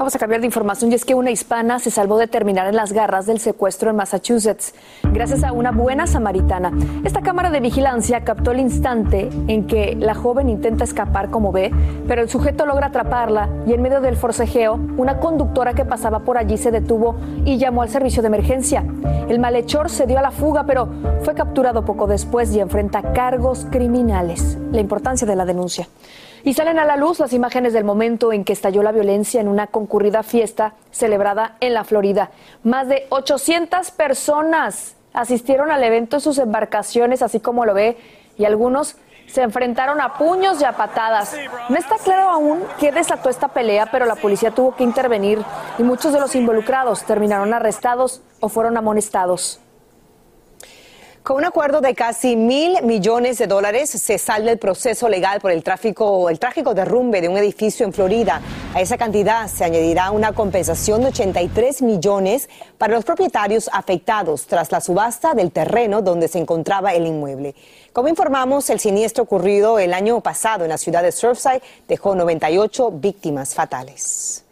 Vamos 0.02 0.16
a 0.16 0.18
cambiar 0.18 0.40
de 0.40 0.48
información 0.48 0.90
y 0.90 0.96
es 0.96 1.04
que 1.04 1.14
una 1.14 1.30
hispana 1.30 1.78
se 1.78 1.92
salvó 1.92 2.18
de 2.18 2.26
terminar 2.26 2.66
en 2.66 2.74
las 2.74 2.92
garras 2.92 3.24
del 3.24 3.38
secuestro 3.38 3.88
en 3.88 3.94
Massachusetts 3.94 4.74
gracias 5.04 5.44
a 5.44 5.52
una 5.52 5.70
buena 5.70 6.08
samaritana. 6.08 6.72
Esta 7.04 7.20
cámara 7.20 7.50
de 7.50 7.60
vigilancia 7.60 8.24
captó 8.24 8.50
el 8.50 8.58
instante 8.58 9.28
en 9.46 9.68
que 9.68 9.94
la 9.94 10.16
joven 10.16 10.48
intenta 10.48 10.82
escapar 10.82 11.30
como 11.30 11.52
ve, 11.52 11.70
pero 12.08 12.20
el 12.20 12.28
sujeto 12.28 12.66
logra 12.66 12.88
atraparla 12.88 13.48
y 13.64 13.74
en 13.74 13.82
medio 13.82 14.00
del 14.00 14.16
forcejeo, 14.16 14.74
una 14.96 15.20
conductora 15.20 15.72
que 15.72 15.84
pasaba 15.84 16.24
por 16.24 16.36
allí 16.36 16.58
se 16.58 16.72
detuvo 16.72 17.14
y 17.44 17.58
llamó 17.58 17.82
al 17.82 17.88
servicio 17.88 18.22
de 18.22 18.26
emergencia. 18.26 18.84
El 19.28 19.38
malhechor 19.38 19.88
se 19.88 20.08
dio 20.08 20.18
a 20.18 20.22
la 20.22 20.32
fuga, 20.32 20.64
pero 20.66 20.88
fue 21.22 21.36
capturado 21.36 21.84
poco 21.84 22.08
después 22.08 22.52
y 22.52 22.58
enfrenta 22.58 23.12
cargos 23.12 23.68
criminales. 23.70 24.58
La 24.72 24.80
importancia 24.80 25.28
de 25.28 25.36
la 25.36 25.44
denuncia. 25.44 25.86
Y 26.44 26.54
salen 26.54 26.78
a 26.78 26.84
la 26.84 26.96
luz 26.96 27.20
las 27.20 27.32
imágenes 27.32 27.72
del 27.72 27.84
momento 27.84 28.32
en 28.32 28.44
que 28.44 28.52
estalló 28.52 28.82
la 28.82 28.90
violencia 28.90 29.40
en 29.40 29.48
una 29.48 29.68
concurrida 29.68 30.22
fiesta 30.22 30.74
celebrada 30.90 31.56
en 31.60 31.72
la 31.72 31.84
Florida. 31.84 32.30
Más 32.64 32.88
de 32.88 33.06
800 33.10 33.92
personas 33.92 34.96
asistieron 35.12 35.70
al 35.70 35.84
evento 35.84 36.16
en 36.16 36.20
sus 36.20 36.38
embarcaciones, 36.38 37.22
así 37.22 37.38
como 37.38 37.64
lo 37.64 37.74
ve, 37.74 37.96
y 38.36 38.44
algunos 38.44 38.96
se 39.26 39.42
enfrentaron 39.42 40.00
a 40.00 40.14
puños 40.18 40.60
y 40.60 40.64
a 40.64 40.72
patadas. 40.72 41.36
No 41.68 41.76
está 41.76 41.96
claro 41.96 42.28
aún 42.28 42.64
qué 42.78 42.90
desató 42.90 43.30
esta 43.30 43.48
pelea, 43.48 43.86
pero 43.92 44.04
la 44.04 44.16
policía 44.16 44.50
tuvo 44.50 44.74
que 44.74 44.84
intervenir 44.84 45.42
y 45.78 45.82
muchos 45.82 46.12
de 46.12 46.20
los 46.20 46.34
involucrados 46.34 47.04
terminaron 47.04 47.54
arrestados 47.54 48.20
o 48.40 48.48
fueron 48.48 48.76
amonestados. 48.76 49.60
Con 51.22 51.36
un 51.36 51.44
acuerdo 51.44 51.80
de 51.80 51.94
casi 51.94 52.34
mil 52.34 52.82
millones 52.82 53.38
de 53.38 53.46
dólares 53.46 53.90
se 53.90 54.18
salda 54.18 54.50
el 54.50 54.58
proceso 54.58 55.08
legal 55.08 55.40
por 55.40 55.52
el 55.52 55.62
tráfico, 55.62 56.28
el 56.28 56.40
trágico 56.40 56.74
derrumbe 56.74 57.20
de 57.20 57.28
un 57.28 57.36
edificio 57.36 57.86
en 57.86 57.92
Florida. 57.92 58.40
A 58.74 58.80
esa 58.80 58.98
cantidad 58.98 59.46
se 59.46 59.62
añadirá 59.62 60.10
una 60.10 60.32
compensación 60.32 61.02
de 61.02 61.08
83 61.10 61.82
millones 61.82 62.48
para 62.76 62.94
los 62.94 63.04
propietarios 63.04 63.70
afectados 63.72 64.48
tras 64.48 64.72
la 64.72 64.80
subasta 64.80 65.34
del 65.34 65.52
terreno 65.52 66.02
donde 66.02 66.26
se 66.26 66.40
encontraba 66.40 66.92
el 66.92 67.06
inmueble. 67.06 67.54
Como 67.92 68.08
informamos, 68.08 68.68
el 68.70 68.80
siniestro 68.80 69.22
ocurrido 69.22 69.78
el 69.78 69.94
año 69.94 70.20
pasado 70.22 70.64
en 70.64 70.70
la 70.70 70.78
ciudad 70.78 71.04
de 71.04 71.12
Surfside 71.12 71.62
dejó 71.86 72.16
98 72.16 72.90
víctimas 72.90 73.54
fatales. 73.54 74.44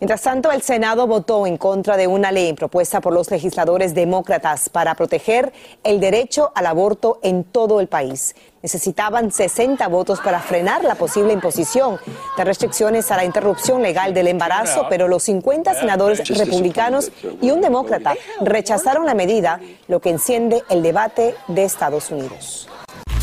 Mientras 0.00 0.22
tanto, 0.22 0.50
el 0.50 0.62
Senado 0.62 1.06
votó 1.06 1.46
en 1.46 1.58
contra 1.58 1.98
de 1.98 2.06
una 2.06 2.32
ley 2.32 2.54
propuesta 2.54 3.02
por 3.02 3.12
los 3.12 3.30
legisladores 3.30 3.94
demócratas 3.94 4.70
para 4.70 4.94
proteger 4.94 5.52
el 5.84 6.00
derecho 6.00 6.52
al 6.54 6.64
aborto 6.64 7.18
en 7.22 7.44
todo 7.44 7.80
el 7.80 7.86
país. 7.86 8.34
Necesitaban 8.62 9.30
60 9.30 9.86
votos 9.88 10.18
para 10.20 10.40
frenar 10.40 10.84
la 10.84 10.94
posible 10.94 11.34
imposición 11.34 11.98
de 12.34 12.44
restricciones 12.44 13.10
a 13.10 13.16
la 13.16 13.26
interrupción 13.26 13.82
legal 13.82 14.14
del 14.14 14.28
embarazo, 14.28 14.86
pero 14.88 15.06
los 15.06 15.22
50 15.24 15.74
senadores 15.74 16.26
republicanos 16.28 17.12
y 17.42 17.50
un 17.50 17.60
demócrata 17.60 18.14
rechazaron 18.40 19.04
la 19.04 19.12
medida, 19.12 19.60
lo 19.86 20.00
que 20.00 20.08
enciende 20.08 20.62
el 20.70 20.82
debate 20.82 21.34
de 21.48 21.64
Estados 21.64 22.10
Unidos. 22.10 22.70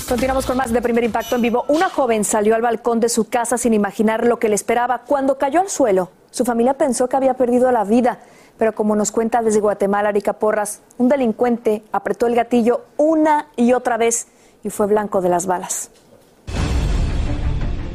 Continuamos 0.07 0.45
con 0.45 0.57
más 0.57 0.71
de 0.71 0.81
primer 0.81 1.03
impacto 1.03 1.35
en 1.35 1.41
vivo. 1.41 1.65
Una 1.69 1.89
joven 1.89 2.23
salió 2.23 2.53
al 2.53 2.61
balcón 2.61 2.99
de 2.99 3.09
su 3.09 3.29
casa 3.29 3.57
sin 3.57 3.73
imaginar 3.73 4.25
lo 4.25 4.37
que 4.37 4.47
le 4.47 4.55
esperaba. 4.55 5.01
Cuando 5.05 5.39
cayó 5.39 5.59
al 5.59 5.69
suelo, 5.69 6.11
su 6.31 6.45
familia 6.45 6.75
pensó 6.75 7.07
que 7.07 7.15
había 7.15 7.35
perdido 7.35 7.71
la 7.71 7.83
vida. 7.83 8.19
Pero 8.57 8.73
como 8.73 8.95
nos 8.95 9.11
cuenta 9.11 9.41
desde 9.41 9.59
Guatemala, 9.59 10.09
Arica 10.09 10.33
Porras, 10.33 10.81
un 10.97 11.09
delincuente 11.09 11.83
apretó 11.91 12.27
el 12.27 12.35
gatillo 12.35 12.85
una 12.97 13.47
y 13.55 13.73
otra 13.73 13.97
vez 13.97 14.27
y 14.63 14.69
fue 14.69 14.87
blanco 14.87 15.21
de 15.21 15.29
las 15.29 15.45
balas. 15.45 15.91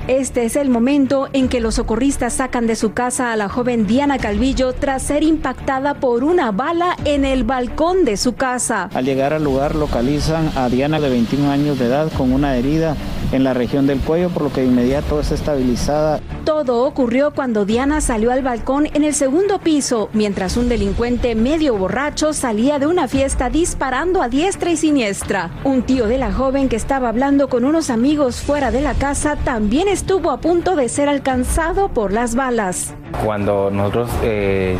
Este 0.08 0.44
es 0.44 0.56
el 0.56 0.68
momento 0.68 1.28
en 1.32 1.48
que 1.48 1.60
los 1.60 1.76
socorristas 1.76 2.32
sacan 2.32 2.66
de 2.66 2.74
su 2.74 2.92
casa 2.92 3.32
a 3.32 3.36
la 3.36 3.48
joven 3.48 3.86
Diana 3.86 4.18
Calvillo 4.18 4.72
tras 4.72 5.02
ser 5.02 5.22
impactada 5.22 5.94
por 5.94 6.24
una 6.24 6.50
bala 6.50 6.96
en 7.04 7.24
el 7.24 7.44
balcón 7.44 8.04
de 8.04 8.16
su 8.16 8.34
casa. 8.34 8.90
Al 8.94 9.04
llegar 9.04 9.32
al 9.32 9.44
lugar 9.44 9.76
localizan 9.76 10.50
a 10.56 10.68
Diana 10.68 10.98
de 10.98 11.08
21 11.08 11.48
años 11.48 11.78
de 11.78 11.86
edad 11.86 12.10
con 12.18 12.32
una 12.32 12.56
herida 12.56 12.96
en 13.32 13.44
la 13.44 13.54
región 13.54 13.86
del 13.86 14.00
cuello, 14.00 14.28
por 14.28 14.42
lo 14.42 14.52
que 14.52 14.60
de 14.60 14.68
inmediato 14.68 15.18
es 15.20 15.32
estabilizada. 15.32 16.20
Todo 16.44 16.84
ocurrió 16.84 17.32
cuando 17.32 17.64
Diana 17.64 18.00
salió 18.00 18.30
al 18.30 18.42
balcón 18.42 18.86
en 18.92 19.04
el 19.04 19.14
segundo 19.14 19.58
piso, 19.58 20.10
mientras 20.12 20.56
un 20.56 20.68
delincuente 20.68 21.34
medio 21.34 21.76
borracho 21.76 22.32
salía 22.32 22.78
de 22.78 22.86
una 22.86 23.08
fiesta 23.08 23.48
disparando 23.48 24.22
a 24.22 24.28
diestra 24.28 24.70
y 24.70 24.76
siniestra. 24.76 25.50
Un 25.64 25.82
tío 25.82 26.06
de 26.06 26.18
la 26.18 26.32
joven 26.32 26.68
que 26.68 26.76
estaba 26.76 27.08
hablando 27.08 27.48
con 27.48 27.64
unos 27.64 27.90
amigos 27.90 28.40
fuera 28.40 28.70
de 28.70 28.80
la 28.80 28.94
casa 28.94 29.36
también 29.36 29.88
estuvo 29.88 30.30
a 30.30 30.40
punto 30.40 30.76
de 30.76 30.88
ser 30.88 31.08
alcanzado 31.08 31.88
por 31.88 32.12
las 32.12 32.34
balas. 32.34 32.94
Cuando 33.24 33.70
nosotros 33.70 34.10
eh, 34.22 34.76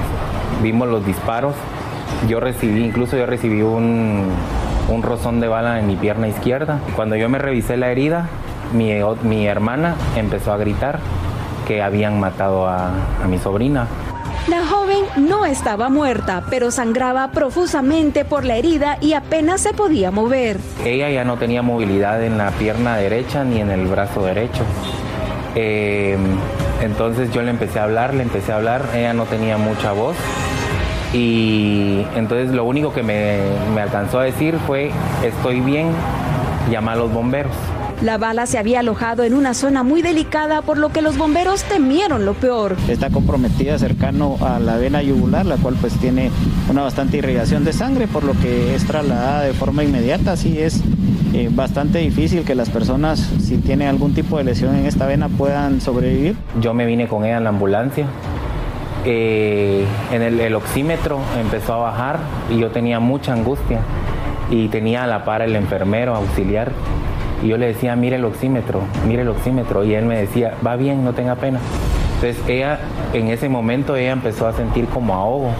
vimos 0.62 0.88
los 0.88 1.04
disparos, 1.06 1.54
yo 2.28 2.40
recibí, 2.40 2.84
incluso 2.84 3.16
yo 3.16 3.26
recibí 3.26 3.62
un, 3.62 4.28
un 4.88 5.02
rozón 5.02 5.40
de 5.40 5.48
bala 5.48 5.78
en 5.78 5.86
mi 5.86 5.96
pierna 5.96 6.28
izquierda. 6.28 6.80
Cuando 6.96 7.16
yo 7.16 7.28
me 7.28 7.38
revisé 7.38 7.76
la 7.76 7.90
herida, 7.90 8.28
mi, 8.72 8.92
mi 9.22 9.46
hermana 9.46 9.96
empezó 10.16 10.52
a 10.52 10.56
gritar 10.56 10.98
que 11.66 11.82
habían 11.82 12.18
matado 12.18 12.66
a, 12.66 12.90
a 13.22 13.28
mi 13.28 13.38
sobrina. 13.38 13.86
La 14.48 14.66
joven 14.66 15.04
no 15.16 15.44
estaba 15.44 15.88
muerta, 15.88 16.42
pero 16.50 16.72
sangraba 16.72 17.30
profusamente 17.30 18.24
por 18.24 18.44
la 18.44 18.56
herida 18.56 18.98
y 19.00 19.12
apenas 19.12 19.60
se 19.60 19.72
podía 19.72 20.10
mover. 20.10 20.58
Ella 20.84 21.10
ya 21.10 21.24
no 21.24 21.36
tenía 21.36 21.62
movilidad 21.62 22.22
en 22.24 22.38
la 22.38 22.50
pierna 22.50 22.96
derecha 22.96 23.44
ni 23.44 23.60
en 23.60 23.70
el 23.70 23.86
brazo 23.86 24.24
derecho. 24.24 24.64
Eh, 25.54 26.16
entonces 26.82 27.30
yo 27.32 27.42
le 27.42 27.50
empecé 27.50 27.78
a 27.78 27.84
hablar, 27.84 28.14
le 28.14 28.24
empecé 28.24 28.50
a 28.52 28.56
hablar, 28.56 28.82
ella 28.94 29.12
no 29.12 29.26
tenía 29.26 29.58
mucha 29.58 29.92
voz 29.92 30.16
y 31.12 32.04
entonces 32.16 32.54
lo 32.54 32.64
único 32.64 32.92
que 32.92 33.02
me, 33.02 33.38
me 33.74 33.80
alcanzó 33.80 34.20
a 34.20 34.24
decir 34.24 34.56
fue 34.66 34.90
estoy 35.22 35.60
bien, 35.60 35.90
llama 36.70 36.92
a 36.92 36.96
los 36.96 37.12
bomberos. 37.12 37.52
La 38.02 38.18
bala 38.18 38.46
se 38.46 38.58
había 38.58 38.80
alojado 38.80 39.22
en 39.22 39.32
una 39.32 39.54
zona 39.54 39.84
muy 39.84 40.02
delicada, 40.02 40.62
por 40.62 40.76
lo 40.76 40.88
que 40.88 41.02
los 41.02 41.16
bomberos 41.16 41.62
temieron 41.62 42.24
lo 42.24 42.34
peor. 42.34 42.76
Está 42.88 43.10
comprometida 43.10 43.78
cercano 43.78 44.38
a 44.40 44.58
la 44.58 44.76
vena 44.76 45.02
yugular, 45.02 45.46
la 45.46 45.56
cual 45.56 45.76
pues 45.80 45.92
tiene 46.00 46.32
una 46.68 46.82
bastante 46.82 47.18
irrigación 47.18 47.64
de 47.64 47.72
sangre, 47.72 48.08
por 48.08 48.24
lo 48.24 48.32
que 48.32 48.74
es 48.74 48.84
trasladada 48.86 49.42
de 49.42 49.52
forma 49.52 49.84
inmediata. 49.84 50.32
Así 50.32 50.58
es 50.58 50.82
eh, 51.32 51.48
bastante 51.52 52.00
difícil 52.00 52.42
que 52.42 52.56
las 52.56 52.70
personas, 52.70 53.20
si 53.40 53.58
tienen 53.58 53.86
algún 53.86 54.14
tipo 54.14 54.36
de 54.36 54.44
lesión 54.44 54.74
en 54.74 54.86
esta 54.86 55.06
vena, 55.06 55.28
puedan 55.28 55.80
sobrevivir. 55.80 56.34
Yo 56.60 56.74
me 56.74 56.86
vine 56.86 57.06
con 57.06 57.24
ella 57.24 57.36
en 57.36 57.44
la 57.44 57.50
ambulancia. 57.50 58.06
Eh, 59.04 59.84
en 60.12 60.22
el, 60.22 60.40
el 60.40 60.54
oxímetro 60.54 61.18
empezó 61.40 61.74
a 61.74 61.78
bajar 61.78 62.20
y 62.50 62.58
yo 62.58 62.70
tenía 62.70 63.00
mucha 63.00 63.32
angustia 63.32 63.80
y 64.50 64.68
tenía 64.68 65.04
a 65.04 65.06
la 65.06 65.24
par 65.24 65.42
el 65.42 65.56
enfermero 65.56 66.14
auxiliar 66.14 66.72
y 67.42 67.48
yo 67.48 67.58
le 67.58 67.66
decía, 67.66 67.96
mire 67.96 68.16
el 68.16 68.24
oxímetro, 68.24 68.82
mire 69.06 69.22
el 69.22 69.28
oxímetro. 69.28 69.84
Y 69.84 69.94
él 69.94 70.06
me 70.06 70.16
decía, 70.16 70.54
va 70.64 70.76
bien, 70.76 71.04
no 71.04 71.12
tenga 71.12 71.34
pena. 71.34 71.58
Entonces 72.14 72.40
ella, 72.48 72.78
en 73.12 73.28
ese 73.28 73.48
momento, 73.48 73.96
ella 73.96 74.12
empezó 74.12 74.46
a 74.46 74.52
sentir 74.52 74.86
como 74.86 75.14
ahogo. 75.14 75.50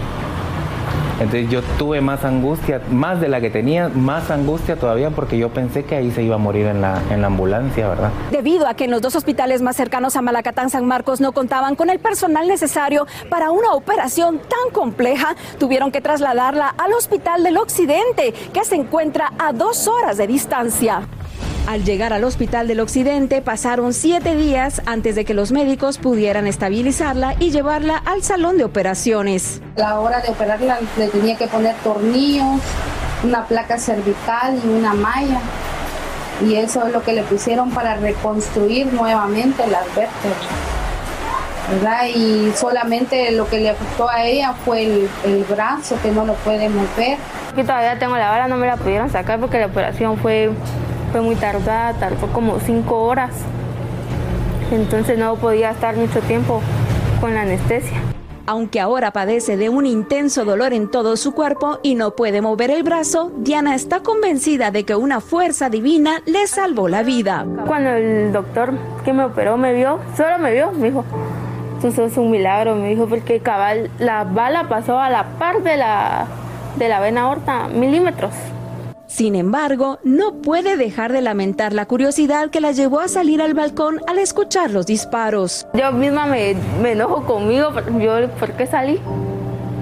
Entonces 1.19 1.49
yo 1.49 1.61
tuve 1.77 2.01
más 2.01 2.25
angustia, 2.25 2.81
más 2.91 3.21
de 3.21 3.27
la 3.27 3.39
que 3.39 3.49
tenía, 3.49 3.89
más 3.89 4.31
angustia 4.31 4.75
todavía 4.75 5.09
porque 5.11 5.37
yo 5.37 5.49
pensé 5.49 5.83
que 5.85 5.95
ahí 5.95 6.11
se 6.11 6.23
iba 6.23 6.35
a 6.35 6.39
morir 6.39 6.65
en 6.67 6.81
la, 6.81 7.01
en 7.09 7.21
la 7.21 7.27
ambulancia, 7.27 7.87
¿verdad? 7.87 8.11
Debido 8.31 8.67
a 8.67 8.73
que 8.73 8.85
en 8.85 8.91
los 8.91 9.01
dos 9.01 9.15
hospitales 9.15 9.61
más 9.61 9.75
cercanos 9.75 10.15
a 10.15 10.21
Malacatán, 10.21 10.69
San 10.69 10.85
Marcos, 10.85 11.21
no 11.21 11.31
contaban 11.31 11.75
con 11.75 11.89
el 11.89 11.99
personal 11.99 12.47
necesario 12.47 13.07
para 13.29 13.51
una 13.51 13.73
operación 13.73 14.39
tan 14.39 14.73
compleja, 14.73 15.35
tuvieron 15.59 15.91
que 15.91 16.01
trasladarla 16.01 16.73
al 16.77 16.93
Hospital 16.93 17.43
del 17.43 17.57
Occidente, 17.57 18.33
que 18.53 18.65
se 18.65 18.75
encuentra 18.75 19.33
a 19.37 19.53
dos 19.53 19.87
horas 19.87 20.17
de 20.17 20.27
distancia. 20.27 21.01
Al 21.65 21.85
llegar 21.85 22.11
al 22.11 22.25
hospital 22.25 22.67
del 22.67 22.81
occidente 22.81 23.41
pasaron 23.41 23.93
siete 23.93 24.35
días 24.35 24.81
antes 24.85 25.15
de 25.15 25.23
que 25.23 25.33
los 25.33 25.53
médicos 25.53 25.97
pudieran 25.97 26.45
estabilizarla 26.45 27.35
y 27.39 27.51
llevarla 27.51 27.97
al 28.05 28.21
salón 28.21 28.57
de 28.57 28.65
operaciones. 28.65 29.61
A 29.77 29.79
la 29.79 29.99
hora 30.01 30.19
de 30.19 30.29
operarla 30.29 30.79
le 30.97 31.07
tenía 31.07 31.37
que 31.37 31.47
poner 31.47 31.73
tornillos, 31.77 32.59
una 33.23 33.45
placa 33.45 33.77
cervical 33.77 34.59
y 34.61 34.67
una 34.67 34.93
malla. 34.93 35.39
Y 36.45 36.55
eso 36.55 36.85
es 36.85 36.91
lo 36.91 37.01
que 37.01 37.13
le 37.13 37.23
pusieron 37.23 37.71
para 37.71 37.95
reconstruir 37.95 38.91
nuevamente 38.91 39.65
las 39.67 39.85
vértebras. 39.95 40.37
¿verdad? 41.71 42.07
Y 42.13 42.51
solamente 42.57 43.31
lo 43.31 43.47
que 43.47 43.59
le 43.59 43.69
afectó 43.69 44.09
a 44.09 44.25
ella 44.25 44.53
fue 44.65 44.83
el, 44.83 45.09
el 45.23 45.43
brazo 45.45 45.97
que 46.03 46.11
no 46.11 46.25
lo 46.25 46.33
puede 46.33 46.67
mover. 46.67 47.17
Yo 47.55 47.63
todavía 47.63 47.97
tengo 47.97 48.17
la 48.17 48.29
vara, 48.29 48.47
no 48.49 48.57
me 48.57 48.67
la 48.67 48.75
pudieron 48.75 49.09
sacar 49.09 49.39
porque 49.39 49.59
la 49.59 49.67
operación 49.67 50.17
fue, 50.17 50.51
fue 51.13 51.21
muy 51.21 51.35
tardada, 51.35 51.93
tardó 51.93 52.25
como 52.33 52.59
cinco 52.59 53.03
horas. 53.03 53.29
Entonces 54.71 55.19
no 55.19 55.35
podía 55.35 55.69
estar 55.69 55.95
mucho 55.95 56.19
tiempo 56.21 56.59
con 57.21 57.35
la 57.35 57.41
anestesia. 57.43 58.01
Aunque 58.47 58.79
ahora 58.79 59.11
padece 59.13 59.55
de 59.55 59.69
un 59.69 59.85
intenso 59.85 60.43
dolor 60.43 60.73
en 60.73 60.89
todo 60.89 61.15
su 61.15 61.33
cuerpo 61.35 61.77
y 61.83 61.93
no 61.93 62.15
puede 62.15 62.41
mover 62.41 62.71
el 62.71 62.81
brazo, 62.81 63.31
Diana 63.37 63.75
está 63.75 63.99
convencida 63.99 64.71
de 64.71 64.85
que 64.85 64.95
una 64.95 65.21
fuerza 65.21 65.69
divina 65.69 66.23
le 66.25 66.47
salvó 66.47 66.89
la 66.89 67.03
vida. 67.03 67.45
Cuando 67.67 67.91
el 67.91 68.33
doctor 68.33 68.73
que 69.05 69.13
me 69.13 69.23
operó 69.23 69.55
me 69.55 69.75
vio, 69.75 69.99
solo 70.17 70.39
me 70.39 70.51
vio, 70.51 70.71
me 70.71 70.87
dijo, 70.89 71.05
eso 71.83 72.05
es 72.05 72.17
un 72.17 72.31
milagro, 72.31 72.73
me 72.73 72.89
dijo, 72.89 73.05
porque 73.05 73.39
cabal, 73.39 73.91
la 73.99 74.23
bala 74.23 74.67
pasó 74.67 74.97
a 74.97 75.11
la 75.11 75.37
par 75.37 75.61
de 75.61 75.77
la, 75.77 76.25
de 76.77 76.89
la 76.89 76.99
vena 76.99 77.21
aorta, 77.21 77.67
milímetros. 77.67 78.33
Sin 79.13 79.35
embargo, 79.35 79.99
no 80.03 80.41
puede 80.41 80.75
dejar 80.75 81.13
de 81.13 81.21
lamentar 81.21 81.71
la 81.71 81.85
curiosidad 81.85 82.49
que 82.49 82.59
la 82.59 82.71
llevó 82.71 82.99
a 82.99 83.07
salir 83.07 83.43
al 83.43 83.53
balcón 83.53 83.99
al 84.07 84.17
escuchar 84.17 84.71
los 84.71 84.87
disparos. 84.87 85.67
Yo 85.75 85.91
misma 85.91 86.25
me, 86.25 86.55
me 86.81 86.93
enojo 86.93 87.23
conmigo, 87.23 87.69
yo, 88.01 88.27
¿por 88.39 88.53
qué 88.53 88.65
salí? 88.65 88.99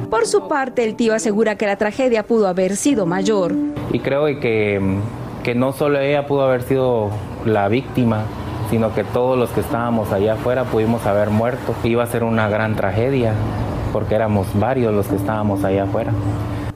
Por 0.10 0.28
su 0.28 0.50
parte, 0.50 0.84
el 0.84 0.98
tío 0.98 1.14
asegura 1.14 1.56
que 1.56 1.66
la 1.66 1.78
tragedia 1.78 2.24
pudo 2.24 2.46
haber 2.50 2.76
sido 2.76 3.06
mayor. 3.06 3.54
Y 3.94 4.00
creo 4.00 4.26
que, 4.42 4.98
que 5.44 5.56
no 5.56 5.72
solo 5.72 6.02
ella 6.02 6.28
pudo 6.28 6.42
haber 6.42 6.64
sido 6.64 7.10
la 7.46 7.70
víctima, 7.70 8.24
sino 8.70 8.94
que 8.94 9.06
todos 9.06 9.40
los 9.40 9.50
que 9.52 9.62
estábamos 9.62 10.12
allá 10.12 10.34
afuera 10.34 10.66
pudimos 10.66 11.06
haber 11.06 11.30
muerto. 11.30 11.74
Iba 11.86 12.04
a 12.04 12.08
ser 12.08 12.26
una 12.26 12.50
gran 12.50 12.76
tragedia, 12.76 13.32
porque 13.94 14.14
éramos 14.14 14.48
varios 14.60 14.94
los 14.94 15.08
que 15.08 15.16
estábamos 15.16 15.64
allá 15.64 15.84
afuera. 15.84 16.12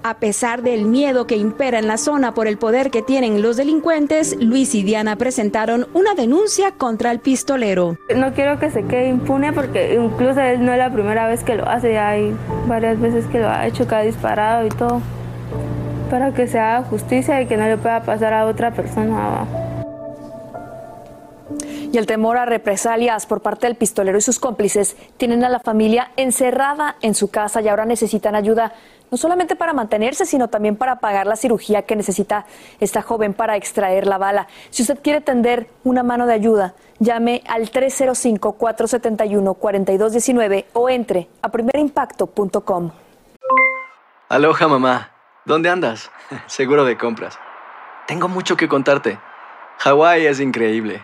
A 0.08 0.18
pesar 0.18 0.62
del 0.62 0.86
miedo 0.86 1.26
que 1.26 1.36
impera 1.36 1.80
en 1.80 1.88
la 1.88 1.98
zona 1.98 2.36
por 2.36 2.48
el 2.48 2.60
poder 2.60 2.92
que 2.92 3.02
tienen 3.02 3.42
los 3.42 3.58
delincuentes, 3.58 4.38
Luis 4.40 4.76
y 4.76 4.84
Diana 4.84 5.16
presentaron 5.16 5.88
una 5.96 6.14
denuncia 6.14 6.70
contra 6.70 7.10
el 7.10 7.18
pistolero. 7.18 7.98
No 8.16 8.32
quiero 8.36 8.60
que 8.60 8.70
se 8.70 8.84
quede 8.84 9.10
impune 9.10 9.52
porque 9.52 9.96
incluso 9.96 10.40
él 10.42 10.64
no 10.64 10.74
es 10.74 10.78
la 10.78 10.94
primera 10.94 11.28
vez 11.28 11.44
que 11.44 11.56
lo 11.56 11.68
hace, 11.68 11.94
ya 11.94 12.10
hay 12.10 12.36
varias 12.68 13.00
veces 13.02 13.26
que 13.26 13.40
lo 13.40 13.50
ha 13.50 13.66
hecho, 13.66 13.88
que 13.88 13.96
ha 13.96 14.02
disparado 14.02 14.68
y 14.68 14.70
todo, 14.70 15.02
para 16.12 16.32
que 16.36 16.48
se 16.48 16.60
haga 16.60 16.84
justicia 16.84 17.42
y 17.42 17.48
que 17.48 17.58
no 17.58 17.66
le 17.66 17.78
pueda 17.78 18.04
pasar 18.04 18.32
a 18.32 18.46
otra 18.46 18.70
persona. 18.76 19.48
Y 21.60 21.98
el 21.98 22.08
temor 22.08 22.38
a 22.38 22.46
represalias 22.46 23.26
por 23.26 23.42
parte 23.42 23.68
del 23.68 23.76
pistolero 23.76 24.18
y 24.18 24.22
sus 24.22 24.40
cómplices 24.40 24.96
tienen 25.18 25.44
a 25.44 25.50
la 25.50 25.60
familia 25.60 26.12
encerrada 26.18 26.96
en 27.02 27.14
su 27.14 27.30
casa 27.30 27.62
y 27.62 27.68
ahora 27.68 27.86
necesitan 27.86 28.36
ayuda 28.36 28.74
no 29.12 29.18
solamente 29.18 29.56
para 29.56 29.74
mantenerse, 29.74 30.26
sino 30.26 30.48
también 30.50 30.76
para 30.76 31.00
pagar 31.00 31.28
la 31.28 31.36
cirugía 31.36 31.84
que 31.84 31.96
necesita 31.96 32.48
esta 32.80 33.04
joven 33.04 33.34
para 33.34 33.56
extraer 33.56 34.08
la 34.08 34.18
bala. 34.18 34.48
Si 34.72 34.82
usted 34.82 35.00
quiere 35.02 35.22
tender 35.22 35.70
una 35.84 36.02
mano 36.04 36.26
de 36.26 36.34
ayuda, 36.34 36.74
llame 37.00 37.44
al 37.48 37.72
305-471-4219 37.72 40.66
o 40.74 40.90
entre 40.90 41.30
a 41.42 41.50
primerimpacto.com. 41.50 42.92
Aloha 44.28 44.68
mamá, 44.68 45.12
¿dónde 45.46 45.70
andas? 45.70 46.10
Seguro 46.48 46.84
de 46.84 46.98
compras. 46.98 47.38
Tengo 48.08 48.28
mucho 48.28 48.58
que 48.58 48.68
contarte. 48.68 49.20
Hawái 49.80 50.26
es 50.26 50.40
increíble. 50.40 51.04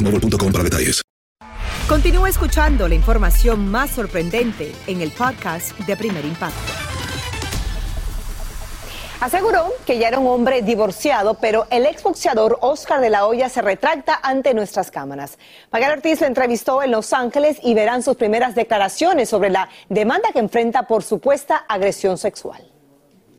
boostmobile.com 0.00 0.52
para 0.52 0.64
detalles. 0.64 1.02
Continúa 1.88 2.28
escuchando 2.28 2.86
la 2.86 2.94
información 2.94 3.68
más 3.68 3.90
sorprendente 3.90 4.72
en 4.86 5.00
el 5.00 5.10
podcast 5.10 5.76
de 5.80 5.96
Primer 5.96 6.24
Impacto. 6.24 6.72
Aseguró 9.20 9.74
que 9.84 9.98
ya 9.98 10.08
era 10.08 10.18
un 10.18 10.28
hombre 10.28 10.62
divorciado, 10.62 11.34
pero 11.34 11.66
el 11.70 11.84
exboxeador 11.84 12.58
Oscar 12.62 13.00
de 13.00 13.10
la 13.10 13.26
Hoya 13.26 13.50
se 13.50 13.60
retracta 13.60 14.18
ante 14.22 14.54
nuestras 14.54 14.90
cámaras. 14.90 15.36
Magal 15.70 15.98
Ortiz 15.98 16.20
lo 16.22 16.26
entrevistó 16.26 16.82
en 16.82 16.92
Los 16.92 17.12
Ángeles 17.12 17.58
y 17.62 17.74
verán 17.74 18.02
sus 18.02 18.16
primeras 18.16 18.54
declaraciones 18.54 19.28
sobre 19.28 19.50
la 19.50 19.68
demanda 19.90 20.30
que 20.32 20.38
enfrenta 20.38 20.84
por 20.84 21.02
supuesta 21.02 21.56
agresión 21.68 22.16
sexual. 22.16 22.69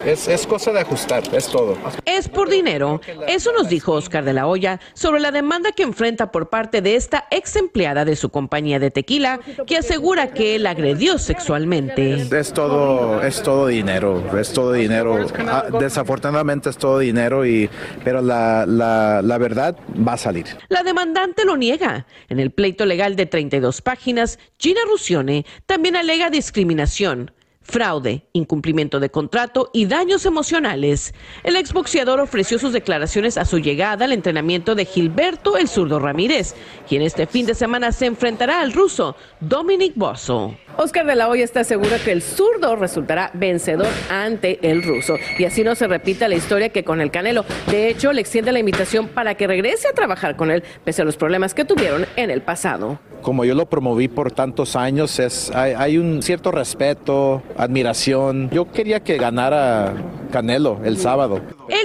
Es, 0.06 0.28
es 0.28 0.48
cosa 0.48 0.72
de 0.72 0.80
ajustar, 0.80 1.24
es 1.34 1.48
todo. 1.48 1.78
Es 2.06 2.28
por 2.28 2.50
dinero. 2.50 3.02
Eso 3.28 3.52
nos 3.54 3.70
dijo 3.70 3.94
Oscar 3.94 4.24
de 4.26 4.34
la 4.34 4.48
Hoya 4.48 4.80
sobre 4.94 5.20
la 5.22 5.32
demanda 5.32 5.72
que 5.72 5.84
enfrenta 5.84 6.32
por 6.32 6.50
parte 6.50 6.82
de 6.82 6.96
esta 6.96 7.26
ex 7.30 7.56
empleada 7.56 8.04
de 8.06 8.16
su 8.16 8.30
compañía 8.30 8.80
de 8.80 8.92
tequila 8.92 9.40
que 9.68 9.78
asegura 9.78 10.34
que 10.34 10.56
él 10.56 10.66
agredió 10.66 11.18
sexualmente. 11.18 12.28
Es 12.32 12.54
todo, 12.54 13.22
es 13.22 13.44
todo 13.44 13.68
dinero, 13.68 14.24
es 14.38 14.54
todo 14.54 14.74
dinero. 14.74 15.26
Ah, 15.48 15.66
desafortunadamente 15.80 16.70
es 16.70 16.78
todo 16.78 17.00
dinero, 17.00 17.46
y, 17.46 17.70
pero 18.04 18.22
la, 18.22 18.66
la, 18.66 19.22
la 19.22 19.38
verdad 19.38 19.78
va 20.08 20.14
a 20.14 20.18
salir. 20.18 20.46
La 20.70 20.84
demandante 20.84 21.46
lo 21.46 21.58
niega. 21.58 22.06
En 22.30 22.40
el 22.40 22.52
pleito 22.52 22.86
legal 22.86 23.16
de 23.16 23.26
32 23.26 23.82
páginas, 23.82 24.40
Gina 24.58 24.82
Rusione 24.90 25.46
también 25.66 25.96
alega 25.96 26.30
discriminación 26.30 27.32
fraude, 27.62 28.26
incumplimiento 28.34 29.00
de 29.00 29.10
contrato 29.10 29.70
y 29.74 29.86
daños 29.86 30.26
emocionales. 30.26 31.14
El 31.44 31.56
exboxeador 31.56 32.20
ofreció 32.20 32.60
sus 32.60 32.74
declaraciones 32.74 33.38
a 33.38 33.46
su 33.46 33.60
llegada 33.60 34.06
al 34.06 34.14
entrenamiento 34.14 34.76
de 34.76 34.86
Gilberto 34.86 35.58
el 35.58 35.68
zurdo 35.68 36.00
Ramírez, 36.00 36.56
quien 36.88 37.02
este 37.02 37.28
fin 37.28 37.46
de 37.46 37.56
semana 37.56 37.92
se 37.92 38.06
enfrentará 38.06 38.62
al 38.62 38.74
ruso 38.74 39.16
Dominic 39.40 39.94
Bosso. 39.96 40.56
Oscar 40.78 41.06
de 41.06 41.16
la 41.16 41.28
Hoya 41.28 41.44
está 41.44 41.64
seguro 41.64 41.96
que 42.04 42.12
el 42.12 42.22
zurdo 42.22 42.76
resultará 42.76 43.32
vencedor 43.34 43.88
ante 44.10 44.60
el 44.70 44.84
ruso 44.84 45.16
y 45.38 45.46
así 45.46 45.64
no 45.64 45.76
se 45.76 45.88
repita 45.88 46.28
la 46.28 46.36
historia 46.36 46.70
que 46.70 46.84
con 46.84 47.02
el 47.02 47.12
Canelo. 47.12 47.46
De 47.68 47.90
hecho, 47.90 48.14
le 48.14 48.22
extiende 48.22 48.52
la 48.52 48.60
invitación 48.60 49.08
para 49.08 49.36
que 49.36 49.48
regrese 49.48 49.88
a 49.88 49.94
trabajar 49.94 50.36
con 50.36 50.50
él 50.52 50.64
pese 50.84 51.02
a 51.02 51.06
los 51.06 51.18
problemas 51.18 51.54
que 51.54 51.66
tuvieron 51.66 52.06
en 52.16 52.32
el 52.32 52.42
pasado. 52.42 53.00
Como 53.22 53.46
yo 53.46 53.56
lo 53.56 53.66
promoví 53.66 54.08
por 54.08 54.32
tantos 54.32 54.76
años, 54.76 55.20
es, 55.20 55.52
hay, 55.56 55.74
hay 55.74 55.98
un 55.98 56.22
cierto 56.22 56.52
respeto, 56.52 57.42
admiración. 57.58 58.50
Yo 58.52 58.72
quería 58.72 59.02
que 59.02 59.18
ganara 59.18 59.94
Canelo 60.32 60.80
el 60.84 60.98
sábado. 60.98 61.42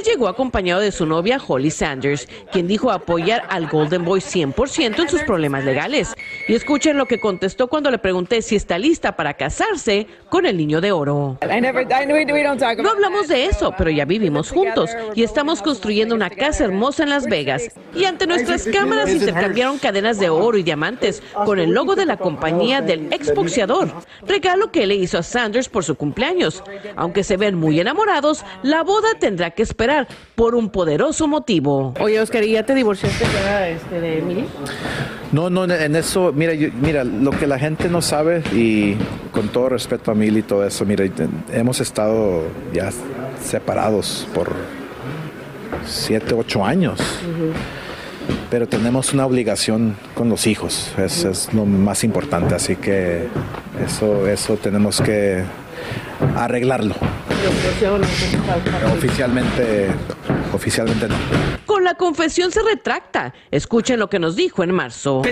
Llegó 0.07 0.29
acompañado 0.29 0.81
de 0.81 0.93
su 0.93 1.05
novia 1.05 1.41
Holly 1.45 1.73
Sanders, 1.73 2.29
quien 2.53 2.69
dijo 2.69 2.93
apoyar 2.93 3.43
al 3.49 3.67
Golden 3.67 4.05
Boy 4.05 4.21
100% 4.21 5.01
en 5.01 5.09
sus 5.09 5.25
problemas 5.25 5.65
legales. 5.65 6.15
Y 6.47 6.55
escuchen 6.55 6.97
lo 6.97 7.07
que 7.07 7.19
contestó 7.19 7.67
cuando 7.67 7.91
le 7.91 7.99
pregunté 7.99 8.41
si 8.41 8.55
está 8.55 8.79
lista 8.79 9.17
para 9.17 9.35
casarse 9.35 10.07
con 10.29 10.47
el 10.47 10.57
niño 10.57 10.81
de 10.81 10.93
oro. 10.93 11.39
No 11.41 12.91
hablamos 12.91 13.27
de 13.27 13.47
eso, 13.47 13.75
pero 13.77 13.91
ya 13.91 14.05
vivimos 14.05 14.53
juntos 14.53 14.91
y 15.17 15.25
estamos 15.25 15.61
construyendo 15.61 16.15
una 16.15 16.31
casa 16.31 16.63
hermosa 16.65 17.03
en 17.03 17.11
Las 17.11 17.27
Vegas. 17.27 17.69
Y 17.93 18.05
ante 18.05 18.29
nuestras 18.29 18.65
cámaras 18.65 19.11
intercambiaron 19.11 19.79
cadenas 19.79 20.21
de 20.21 20.29
oro 20.29 20.57
y 20.57 20.63
diamantes 20.63 21.21
con 21.45 21.59
el 21.59 21.71
logo 21.71 21.97
de 21.97 22.07
la 22.07 22.17
compañía 22.17 22.81
del 22.81 23.13
exboxeador, 23.13 23.93
regalo 24.25 24.71
que 24.71 24.87
le 24.87 24.95
hizo 24.95 25.19
a 25.19 25.25
Sanders 25.25 25.69
por 25.69 25.83
su 25.83 25.97
cumpleaños. 25.97 26.63
Aunque 26.95 27.25
se 27.25 27.37
ven 27.37 27.57
muy 27.57 27.81
enamorados, 27.81 28.45
la 28.63 28.85
boda 28.85 29.09
tendrá 29.19 29.51
que 29.51 29.65
esperar 29.65 29.96
por 30.35 30.55
un 30.55 30.71
poderoso 30.71 31.27
motivo. 31.29 31.95
Oye, 32.01 32.21
Oscar, 32.21 32.43
¿y 32.45 32.53
ya 32.53 32.65
te 32.65 32.75
divorciaste 32.75 33.25
este, 33.73 34.01
de 34.01 34.19
Emily? 34.19 34.45
No, 35.33 35.51
no, 35.51 35.65
en 35.65 35.97
eso, 35.97 36.33
mira, 36.35 36.55
yo- 36.55 36.69
mira, 36.81 37.05
lo 37.05 37.31
que 37.33 37.47
la 37.47 37.59
gente 37.59 37.89
no 37.89 38.01
sabe 38.03 38.43
y 38.53 38.95
con 39.33 39.49
todo 39.49 39.69
respeto 39.71 40.11
a 40.11 40.15
Mil 40.15 40.37
y 40.39 40.43
todo 40.43 40.65
eso, 40.67 40.85
mira, 40.85 41.05
hemos 41.53 41.81
estado 41.81 42.43
ya 42.73 42.91
separados 43.45 44.27
por 44.35 44.53
siete, 45.85 46.35
ocho 46.35 46.65
años, 46.65 47.01
pero 48.51 48.67
tenemos 48.69 49.13
una 49.13 49.27
obligación 49.27 49.97
con 50.15 50.29
los 50.29 50.47
hijos, 50.47 50.93
es, 50.99 51.25
es 51.25 51.53
lo 51.53 51.65
más 51.67 52.05
importante, 52.05 52.55
así 52.55 52.77
que 52.77 53.27
eso, 53.85 54.27
eso 54.29 54.57
tenemos 54.57 55.01
que 55.01 55.43
arreglarlo. 56.37 56.95
Oficialmente, 58.93 59.89
oficialmente 60.53 61.09
no. 61.09 61.15
Con 61.67 61.85
la 61.85 61.95
confesión 61.95 62.51
se 62.51 62.63
retracta. 62.63 63.35
Escuchen 63.51 63.99
lo 63.99 64.09
que 64.09 64.19
nos 64.19 64.37
dijo 64.37 64.63
en 64.63 64.73
marzo. 64.73 65.23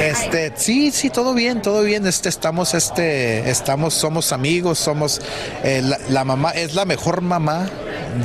Este, 0.00 0.52
sí, 0.56 0.90
sí, 0.90 1.10
todo 1.10 1.34
bien, 1.34 1.62
todo 1.62 1.82
bien. 1.82 2.06
Este, 2.06 2.28
estamos, 2.28 2.74
este, 2.74 3.48
estamos, 3.50 3.94
somos 3.94 4.32
amigos, 4.32 4.78
somos, 4.78 5.20
eh, 5.62 5.82
la, 5.82 5.98
la 6.08 6.24
mamá 6.24 6.50
es 6.50 6.74
la 6.74 6.84
mejor 6.84 7.20
mamá 7.20 7.68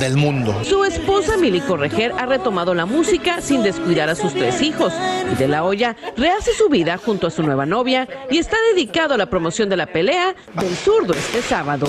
del 0.00 0.16
mundo. 0.16 0.54
Su 0.64 0.84
esposa 0.84 1.36
Mili 1.36 1.60
Correger 1.60 2.12
ha 2.18 2.26
retomado 2.26 2.74
la 2.74 2.86
música 2.86 3.40
sin 3.40 3.62
descuidar 3.62 4.08
a 4.08 4.14
sus 4.14 4.34
tres 4.34 4.60
hijos. 4.62 4.92
Y 5.32 5.34
de 5.36 5.48
la 5.48 5.64
olla 5.64 5.96
rehace 6.16 6.52
su 6.52 6.68
vida 6.68 6.98
junto 6.98 7.26
a 7.26 7.30
su 7.30 7.42
nueva 7.42 7.66
novia 7.66 8.08
y 8.30 8.38
está 8.38 8.56
dedicado 8.74 9.14
a 9.14 9.16
la 9.16 9.26
promoción 9.26 9.68
de 9.68 9.76
la 9.76 9.86
pelea 9.86 10.34
del 10.54 10.74
zurdo 10.74 11.14
este 11.14 11.42
sábado. 11.42 11.86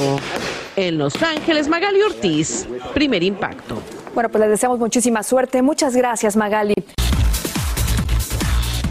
En 0.75 0.97
Los 0.97 1.21
Ángeles, 1.21 1.67
Magali 1.67 2.01
Ortiz, 2.01 2.67
primer 2.93 3.23
impacto. 3.23 3.81
Bueno, 4.13 4.29
pues 4.29 4.41
les 4.41 4.49
deseamos 4.49 4.79
muchísima 4.79 5.23
suerte. 5.23 5.62
Muchas 5.62 5.95
gracias, 5.95 6.35
Magali. 6.35 6.75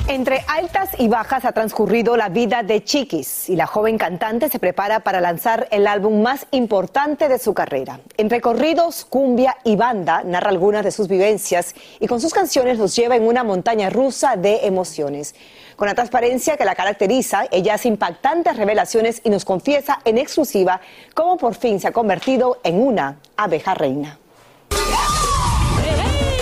Entre 0.09 0.43
altas 0.49 0.89
y 0.99 1.07
bajas 1.07 1.45
ha 1.45 1.53
transcurrido 1.53 2.17
la 2.17 2.31
vida 2.31 2.63
de 2.63 2.83
Chiquis 2.83 3.51
y 3.51 3.57
la 3.57 3.67
joven 3.67 3.99
cantante 3.99 4.49
se 4.49 4.59
prepara 4.59 5.01
para 5.01 5.21
lanzar 5.21 5.69
el 5.71 5.87
álbum 5.87 6.23
más 6.23 6.47
importante 6.51 7.29
de 7.29 7.39
su 7.39 7.53
carrera. 7.53 8.01
Entre 8.17 8.41
corridos, 8.41 9.05
cumbia 9.05 9.59
y 9.65 9.77
banda 9.77 10.23
narra 10.25 10.49
algunas 10.49 10.83
de 10.83 10.93
sus 10.93 11.09
vivencias 11.09 11.75
y 12.01 12.07
con 12.07 12.23
sus 12.23 12.33
canciones 12.33 12.79
nos 12.79 12.97
lleva 12.97 13.17
en 13.17 13.25
una 13.25 13.45
montaña 13.45 13.91
rusa 13.91 14.37
de 14.37 14.67
emociones. 14.67 15.35
Con 15.77 15.89
la 15.89 15.95
transparencia 15.95 16.57
que 16.57 16.65
la 16.65 16.75
caracteriza, 16.75 17.45
ella 17.51 17.75
hace 17.75 17.89
impactantes 17.89 18.57
revelaciones 18.57 19.21
y 19.25 19.29
nos 19.29 19.45
confiesa 19.45 20.01
en 20.07 20.17
exclusiva 20.17 20.81
cómo 21.13 21.37
por 21.37 21.55
fin 21.55 21.81
se 21.81 21.89
ha 21.89 21.93
convertido 21.93 22.61
en 22.65 22.81
una 22.81 23.19
abeja 23.37 23.75
reina. 23.75 24.19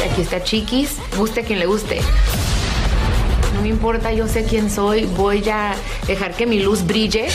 Aquí 0.08 0.22
está 0.22 0.40
Chiquis, 0.40 0.98
guste 1.18 1.42
quien 1.42 1.58
le 1.58 1.66
guste. 1.66 1.98
No 3.66 3.70
me 3.70 3.74
importa, 3.78 4.12
yo 4.12 4.28
sé 4.28 4.44
quién 4.44 4.70
soy, 4.70 5.06
voy 5.06 5.48
a 5.48 5.74
dejar 6.06 6.36
que 6.36 6.46
mi 6.46 6.60
luz 6.60 6.86
brille. 6.86 7.26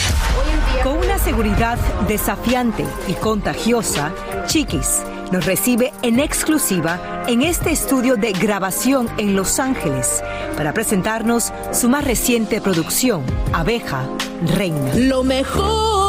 Con 0.82 0.96
una 0.96 1.18
seguridad 1.18 1.76
desafiante 2.08 2.86
y 3.06 3.12
contagiosa, 3.12 4.14
Chiquis 4.46 5.02
nos 5.30 5.44
recibe 5.44 5.92
en 6.00 6.20
exclusiva 6.20 7.24
en 7.28 7.42
este 7.42 7.70
estudio 7.70 8.16
de 8.16 8.32
grabación 8.32 9.10
en 9.18 9.36
Los 9.36 9.58
Ángeles 9.58 10.24
para 10.56 10.72
presentarnos 10.72 11.52
su 11.70 11.90
más 11.90 12.02
reciente 12.02 12.62
producción, 12.62 13.26
Abeja 13.52 14.08
Reina. 14.56 14.94
Lo 14.94 15.24
mejor 15.24 16.01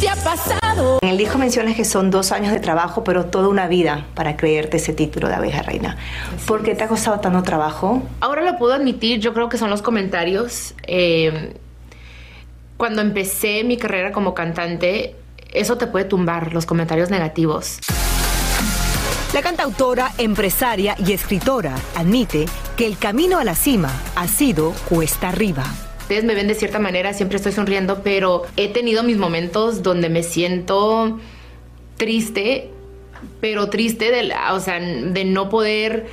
te 0.00 0.08
ha 0.08 0.16
pasado. 0.16 0.98
En 1.02 1.08
el 1.08 1.18
disco 1.18 1.38
mencionas 1.38 1.74
que 1.74 1.84
son 1.84 2.10
dos 2.10 2.32
años 2.32 2.52
de 2.52 2.60
trabajo, 2.60 3.02
pero 3.04 3.26
toda 3.26 3.48
una 3.48 3.66
vida 3.66 4.06
para 4.14 4.36
creerte 4.36 4.76
ese 4.76 4.92
título 4.92 5.28
de 5.28 5.34
abeja 5.34 5.62
reina. 5.62 5.96
¿Por 6.46 6.62
qué 6.62 6.74
te 6.74 6.84
ha 6.84 6.88
costado 6.88 7.20
tanto 7.20 7.42
trabajo? 7.42 8.02
Ahora 8.20 8.42
lo 8.42 8.56
puedo 8.58 8.74
admitir, 8.74 9.20
yo 9.20 9.34
creo 9.34 9.48
que 9.48 9.58
son 9.58 9.70
los 9.70 9.82
comentarios. 9.82 10.74
Eh, 10.86 11.54
cuando 12.76 13.02
empecé 13.02 13.64
mi 13.64 13.76
carrera 13.76 14.12
como 14.12 14.34
cantante, 14.34 15.16
eso 15.52 15.78
te 15.78 15.86
puede 15.86 16.04
tumbar, 16.04 16.52
los 16.52 16.66
comentarios 16.66 17.10
negativos. 17.10 17.80
La 19.34 19.42
cantautora, 19.42 20.12
empresaria 20.16 20.94
y 20.98 21.12
escritora 21.12 21.74
admite 21.96 22.46
que 22.76 22.86
el 22.86 22.96
camino 22.96 23.38
a 23.38 23.44
la 23.44 23.54
cima 23.54 23.90
ha 24.14 24.26
sido 24.26 24.72
cuesta 24.88 25.28
arriba. 25.28 25.64
Ustedes 26.08 26.24
me 26.24 26.34
ven 26.34 26.48
de 26.48 26.54
cierta 26.54 26.78
manera, 26.78 27.12
siempre 27.12 27.36
estoy 27.36 27.52
sonriendo, 27.52 28.00
pero 28.02 28.44
he 28.56 28.68
tenido 28.68 29.02
mis 29.02 29.18
momentos 29.18 29.82
donde 29.82 30.08
me 30.08 30.22
siento 30.22 31.20
triste, 31.98 32.70
pero 33.42 33.68
triste 33.68 34.10
de, 34.10 34.22
la- 34.22 34.54
o 34.54 34.60
sea, 34.60 34.80
de 34.80 35.24
no 35.26 35.50
poder 35.50 36.06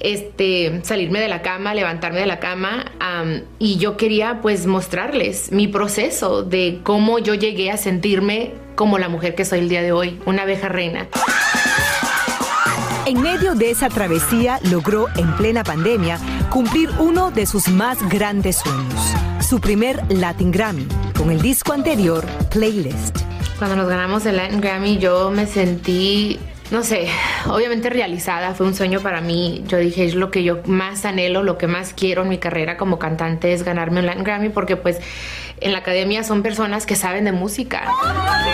este, 0.00 0.80
salirme 0.84 1.20
de 1.20 1.28
la 1.28 1.42
cama, 1.42 1.74
levantarme 1.74 2.20
de 2.20 2.24
la 2.24 2.40
cama. 2.40 2.92
am, 2.98 3.42
y 3.58 3.76
yo 3.76 3.98
quería 3.98 4.40
pues 4.40 4.64
mostrarles 4.66 5.52
mi 5.52 5.68
proceso 5.68 6.42
de 6.42 6.80
cómo 6.82 7.18
yo 7.18 7.34
llegué 7.34 7.70
a 7.70 7.76
sentirme 7.76 8.52
como 8.74 8.96
la 8.98 9.10
mujer 9.10 9.34
que 9.34 9.44
soy 9.44 9.58
el 9.58 9.68
día 9.68 9.82
de 9.82 9.92
hoy, 9.92 10.18
una 10.24 10.42
abeja 10.44 10.70
reina. 10.70 11.08
En 13.04 13.20
medio 13.20 13.54
de 13.54 13.70
esa 13.70 13.90
travesía 13.90 14.60
logró 14.70 15.08
en 15.16 15.30
plena 15.36 15.62
pandemia 15.62 16.18
cumplir 16.48 16.88
uno 16.98 17.30
de 17.30 17.44
sus 17.44 17.68
más 17.68 17.98
grandes 18.08 18.56
sueños, 18.56 19.12
su 19.52 19.60
primer 19.60 20.00
Latin 20.10 20.50
Grammy, 20.50 20.88
con 21.14 21.30
el 21.30 21.42
disco 21.42 21.74
anterior, 21.74 22.24
Playlist. 22.50 23.18
Cuando 23.58 23.76
nos 23.76 23.86
ganamos 23.86 24.24
el 24.24 24.38
Latin 24.38 24.62
Grammy 24.62 24.96
yo 24.96 25.30
me 25.30 25.44
sentí, 25.44 26.38
no 26.70 26.82
sé, 26.82 27.08
obviamente 27.50 27.90
realizada, 27.90 28.54
fue 28.54 28.66
un 28.66 28.74
sueño 28.74 29.00
para 29.00 29.20
mí. 29.20 29.62
Yo 29.66 29.76
dije, 29.76 30.06
es 30.06 30.14
lo 30.14 30.30
que 30.30 30.42
yo 30.42 30.62
más 30.64 31.04
anhelo, 31.04 31.42
lo 31.42 31.58
que 31.58 31.66
más 31.66 31.92
quiero 31.92 32.22
en 32.22 32.30
mi 32.30 32.38
carrera 32.38 32.78
como 32.78 32.98
cantante 32.98 33.52
es 33.52 33.62
ganarme 33.62 34.00
un 34.00 34.06
Latin 34.06 34.24
Grammy 34.24 34.48
porque 34.48 34.76
pues 34.76 35.00
en 35.62 35.72
la 35.72 35.78
academia 35.78 36.24
son 36.24 36.42
personas 36.42 36.86
que 36.86 36.96
saben 36.96 37.24
de 37.24 37.32
música. 37.32 37.88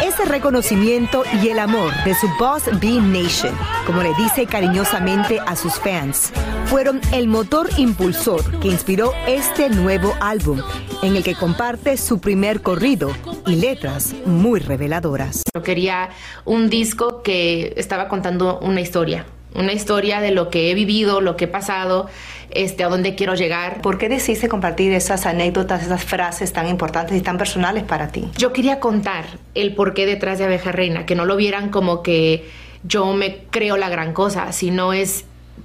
Ese 0.05 0.25
reconocimiento 0.25 1.23
y 1.43 1.49
el 1.49 1.59
amor 1.59 1.93
de 2.05 2.15
su 2.15 2.29
Boss 2.39 2.65
B 2.81 3.01
Nation, 3.01 3.57
como 3.87 4.03
le 4.03 4.15
dice 4.15 4.47
cariñosamente 4.47 5.39
a 5.41 5.57
sus 5.57 5.75
fans, 5.75 6.33
fueron 6.67 7.01
el 7.13 7.29
motor 7.29 7.69
impulsor 7.77 8.61
que 8.61 8.69
inspiró 8.69 9.13
este 9.27 9.69
nuevo 9.71 10.15
álbum, 10.21 10.61
en 11.03 11.17
el 11.17 11.23
que 11.23 11.35
comparte 11.35 11.97
su 11.97 12.21
primer 12.21 12.63
corrido 12.63 13.11
y 13.47 13.57
letras 13.57 14.15
muy 14.27 14.61
reveladoras. 14.61 15.43
Yo 15.55 15.63
quería 15.63 16.11
un 16.45 16.69
disco 16.69 17.23
que 17.23 17.73
estaba 17.77 18.09
contando 18.09 18.59
una 18.61 18.81
historia, 18.81 19.25
una 19.55 19.73
historia 19.73 20.21
de 20.21 20.31
lo 20.31 20.51
que 20.51 20.71
he 20.71 20.75
vivido, 20.75 21.21
lo 21.21 21.37
que 21.37 21.45
he 21.45 21.49
pasado, 21.49 22.09
este, 22.51 22.85
a 22.85 22.89
dónde 22.89 23.15
quiero 23.15 23.35
llegar. 23.35 23.81
¿Por 23.81 23.99
qué 23.99 24.09
decidiste 24.09 24.49
compartir 24.49 24.93
esas 24.93 25.27
anécdotas, 25.27 25.83
esas 25.83 26.05
frases 26.05 26.53
tan 26.53 26.69
importantes 26.69 27.17
y 27.17 27.21
tan 27.21 27.39
personales 27.39 27.85
para 27.85 28.09
ti? 28.09 28.31
Yo 28.37 28.53
quería 28.53 28.81
contar 28.81 29.25
el 29.55 29.75
porqué 29.75 30.07
detrás 30.07 30.39
de 30.39 30.45
Abeja 30.45 30.73
Reina, 30.73 31.07
que 31.07 31.15
no 31.15 31.25
lo 31.25 31.37
vieran 31.37 31.71
como 31.71 32.03
que 32.03 32.49
yo 32.85 33.13
me 33.13 33.39
creo 33.51 33.77
la 33.77 33.89
gran 33.89 34.13
cosa, 34.13 34.53
sino 34.53 34.93
es 34.93 35.25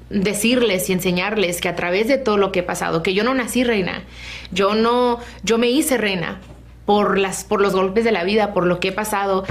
decirles 0.10 0.90
y 0.90 0.94
enseñarles 0.94 1.62
que 1.62 1.70
a 1.70 1.76
través 1.76 2.08
de 2.08 2.18
todo 2.18 2.38
lo 2.38 2.52
que 2.52 2.60
he 2.60 2.64
pasado, 2.64 3.04
que 3.04 3.14
yo 3.14 3.24
no 3.24 3.34
nací 3.34 3.64
reina, 3.64 4.04
yo 4.52 4.76
no, 4.76 5.20
yo 5.44 5.58
me 5.58 5.70
hice 5.70 5.98
reina 5.98 6.40
por 6.86 7.18
las, 7.18 7.44
por 7.44 7.62
los 7.62 7.74
golpes 7.74 8.04
de 8.04 8.12
la 8.12 8.24
vida, 8.24 8.54
por 8.54 8.66
lo 8.66 8.80
que 8.80 8.90
he 8.90 8.92
pasado. 8.92 9.46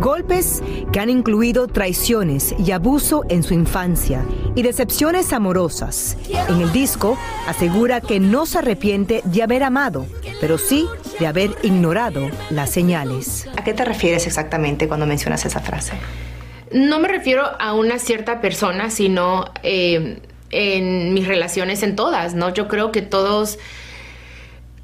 Golpes 0.00 0.62
que 0.92 1.00
han 1.00 1.10
incluido 1.10 1.66
traiciones 1.66 2.54
y 2.58 2.70
abuso 2.72 3.24
en 3.28 3.42
su 3.42 3.54
infancia 3.54 4.24
y 4.54 4.62
decepciones 4.62 5.32
amorosas. 5.32 6.16
En 6.48 6.60
el 6.60 6.72
disco 6.72 7.18
asegura 7.46 8.00
que 8.00 8.20
no 8.20 8.46
se 8.46 8.58
arrepiente 8.58 9.22
de 9.24 9.42
haber 9.42 9.62
amado, 9.62 10.06
pero 10.40 10.58
sí 10.58 10.86
de 11.18 11.26
haber 11.26 11.50
ignorado 11.62 12.28
las 12.50 12.70
señales. 12.70 13.48
¿A 13.56 13.64
qué 13.64 13.74
te 13.74 13.84
refieres 13.84 14.26
exactamente 14.26 14.88
cuando 14.88 15.06
mencionas 15.06 15.44
esa 15.46 15.60
frase? 15.60 15.94
No 16.70 17.00
me 17.00 17.08
refiero 17.08 17.44
a 17.58 17.72
una 17.72 17.98
cierta 17.98 18.40
persona, 18.40 18.90
sino 18.90 19.46
eh, 19.62 20.20
en 20.50 21.14
mis 21.14 21.26
relaciones 21.26 21.82
en 21.82 21.96
todas, 21.96 22.34
¿no? 22.34 22.52
Yo 22.52 22.68
creo 22.68 22.92
que 22.92 23.02
todos 23.02 23.58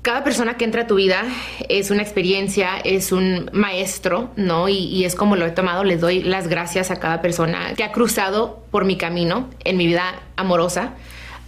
cada 0.04 0.22
persona 0.22 0.58
que 0.58 0.66
entra 0.66 0.82
a 0.82 0.86
tu 0.86 0.96
vida 0.96 1.24
es 1.70 1.90
una 1.90 2.02
experiencia, 2.02 2.76
es 2.84 3.10
un 3.10 3.48
maestro, 3.54 4.30
¿no? 4.36 4.68
Y, 4.68 5.02
es 5.06 5.14
como 5.14 5.34
lo 5.34 5.46
he 5.46 5.50
tomado, 5.50 5.82
les 5.82 5.98
doy 5.98 6.22
las 6.22 6.46
gracias 6.46 6.90
a 6.90 7.00
cada 7.00 7.22
persona 7.22 7.72
que 7.74 7.84
ha 7.84 7.90
cruzado 7.90 8.62
por 8.70 8.84
mi 8.84 8.98
camino 8.98 9.48
en 9.64 9.78
mi 9.78 9.86
vida 9.86 10.20
amorosa 10.36 10.92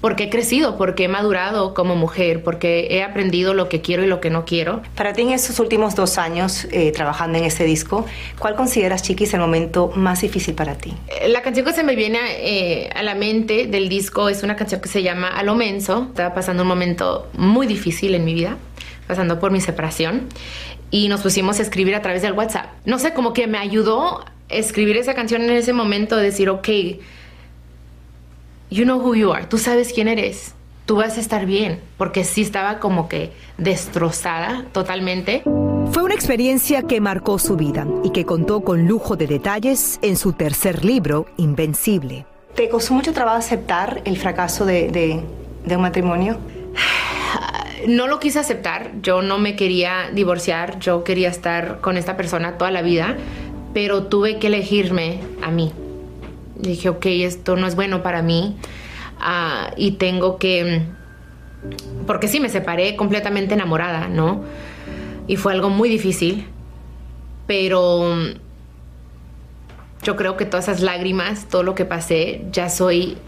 porque 0.00 0.24
he 0.24 0.30
crecido, 0.30 0.76
porque 0.76 1.04
he 1.04 1.08
madurado 1.08 1.74
como 1.74 1.96
mujer, 1.96 2.42
porque 2.42 2.88
he 2.90 3.02
aprendido 3.02 3.54
lo 3.54 3.68
que 3.68 3.80
quiero 3.80 4.04
y 4.04 4.06
lo 4.06 4.20
que 4.20 4.30
no 4.30 4.44
quiero. 4.44 4.82
Para 4.94 5.12
ti 5.12 5.22
en 5.22 5.30
estos 5.30 5.58
últimos 5.58 5.94
dos 5.94 6.18
años 6.18 6.66
eh, 6.70 6.92
trabajando 6.92 7.38
en 7.38 7.44
este 7.44 7.64
disco, 7.64 8.06
¿cuál 8.38 8.54
consideras, 8.54 9.02
Chiquis, 9.02 9.32
el 9.34 9.40
momento 9.40 9.92
más 9.94 10.20
difícil 10.20 10.54
para 10.54 10.76
ti? 10.76 10.92
Eh, 11.08 11.28
la 11.28 11.42
canción 11.42 11.66
que 11.66 11.72
se 11.72 11.82
me 11.82 11.96
viene 11.96 12.18
eh, 12.38 12.90
a 12.94 13.02
la 13.02 13.14
mente 13.14 13.66
del 13.66 13.88
disco 13.88 14.28
es 14.28 14.42
una 14.42 14.56
canción 14.56 14.80
que 14.80 14.88
se 14.88 15.02
llama 15.02 15.28
A 15.28 15.42
lo 15.42 15.54
menso. 15.54 16.06
Estaba 16.10 16.34
pasando 16.34 16.62
un 16.62 16.68
momento 16.68 17.28
muy 17.34 17.66
difícil 17.66 18.14
en 18.14 18.24
mi 18.24 18.34
vida, 18.34 18.58
pasando 19.06 19.38
por 19.38 19.50
mi 19.50 19.60
separación, 19.60 20.28
y 20.90 21.08
nos 21.08 21.20
pusimos 21.22 21.58
a 21.58 21.62
escribir 21.62 21.94
a 21.94 22.02
través 22.02 22.22
del 22.22 22.32
WhatsApp. 22.32 22.66
No 22.84 22.98
sé, 22.98 23.12
como 23.12 23.32
que 23.32 23.46
me 23.46 23.58
ayudó 23.58 24.24
escribir 24.48 24.96
esa 24.96 25.14
canción 25.14 25.42
en 25.42 25.50
ese 25.50 25.72
momento, 25.72 26.16
decir, 26.16 26.48
ok, 26.48 26.68
you 28.70 28.84
know 28.84 28.98
who 28.98 29.14
you 29.14 29.32
are, 29.32 29.46
tú 29.46 29.58
sabes 29.58 29.92
quién 29.92 30.08
eres, 30.08 30.54
tú 30.86 30.96
vas 30.96 31.16
a 31.16 31.20
estar 31.20 31.46
bien, 31.46 31.80
porque 31.96 32.24
sí 32.24 32.42
estaba 32.42 32.78
como 32.78 33.08
que 33.08 33.32
destrozada 33.58 34.64
totalmente. 34.72 35.42
Fue 35.92 36.02
una 36.02 36.14
experiencia 36.14 36.82
que 36.82 37.00
marcó 37.00 37.38
su 37.38 37.56
vida 37.56 37.86
y 38.04 38.10
que 38.10 38.24
contó 38.24 38.62
con 38.62 38.86
lujo 38.86 39.16
de 39.16 39.26
detalles 39.26 39.98
en 40.02 40.16
su 40.16 40.32
tercer 40.32 40.84
libro, 40.84 41.26
Invencible. 41.36 42.26
¿Te 42.54 42.68
costó 42.68 42.94
mucho 42.94 43.12
trabajo 43.12 43.38
aceptar 43.38 44.00
el 44.04 44.16
fracaso 44.16 44.64
de, 44.64 44.88
de, 44.88 45.20
de 45.64 45.76
un 45.76 45.82
matrimonio? 45.82 46.38
No 47.86 48.08
lo 48.08 48.18
quise 48.18 48.38
aceptar, 48.38 48.92
yo 49.02 49.22
no 49.22 49.38
me 49.38 49.54
quería 49.54 50.10
divorciar, 50.12 50.78
yo 50.80 51.04
quería 51.04 51.28
estar 51.28 51.80
con 51.80 51.96
esta 51.96 52.16
persona 52.16 52.58
toda 52.58 52.70
la 52.70 52.82
vida, 52.82 53.16
pero 53.74 54.04
tuve 54.04 54.38
que 54.38 54.48
elegirme 54.48 55.20
a 55.42 55.50
mí 55.50 55.72
dije, 56.58 56.88
ok, 56.88 57.06
esto 57.06 57.56
no 57.56 57.66
es 57.66 57.74
bueno 57.76 58.02
para 58.02 58.22
mí 58.22 58.56
uh, 59.20 59.72
y 59.76 59.92
tengo 59.92 60.38
que... 60.38 60.82
Porque 62.06 62.28
sí, 62.28 62.40
me 62.40 62.48
separé 62.48 62.96
completamente 62.96 63.54
enamorada, 63.54 64.08
¿no? 64.08 64.42
Y 65.26 65.36
fue 65.36 65.52
algo 65.52 65.68
muy 65.68 65.88
difícil, 65.88 66.46
pero 67.46 68.04
yo 70.02 70.16
creo 70.16 70.36
que 70.36 70.44
todas 70.44 70.68
esas 70.68 70.82
lágrimas, 70.82 71.48
todo 71.48 71.64
lo 71.64 71.74
que 71.74 71.84
pasé, 71.84 72.44
ya 72.52 72.68
soy 72.68 73.18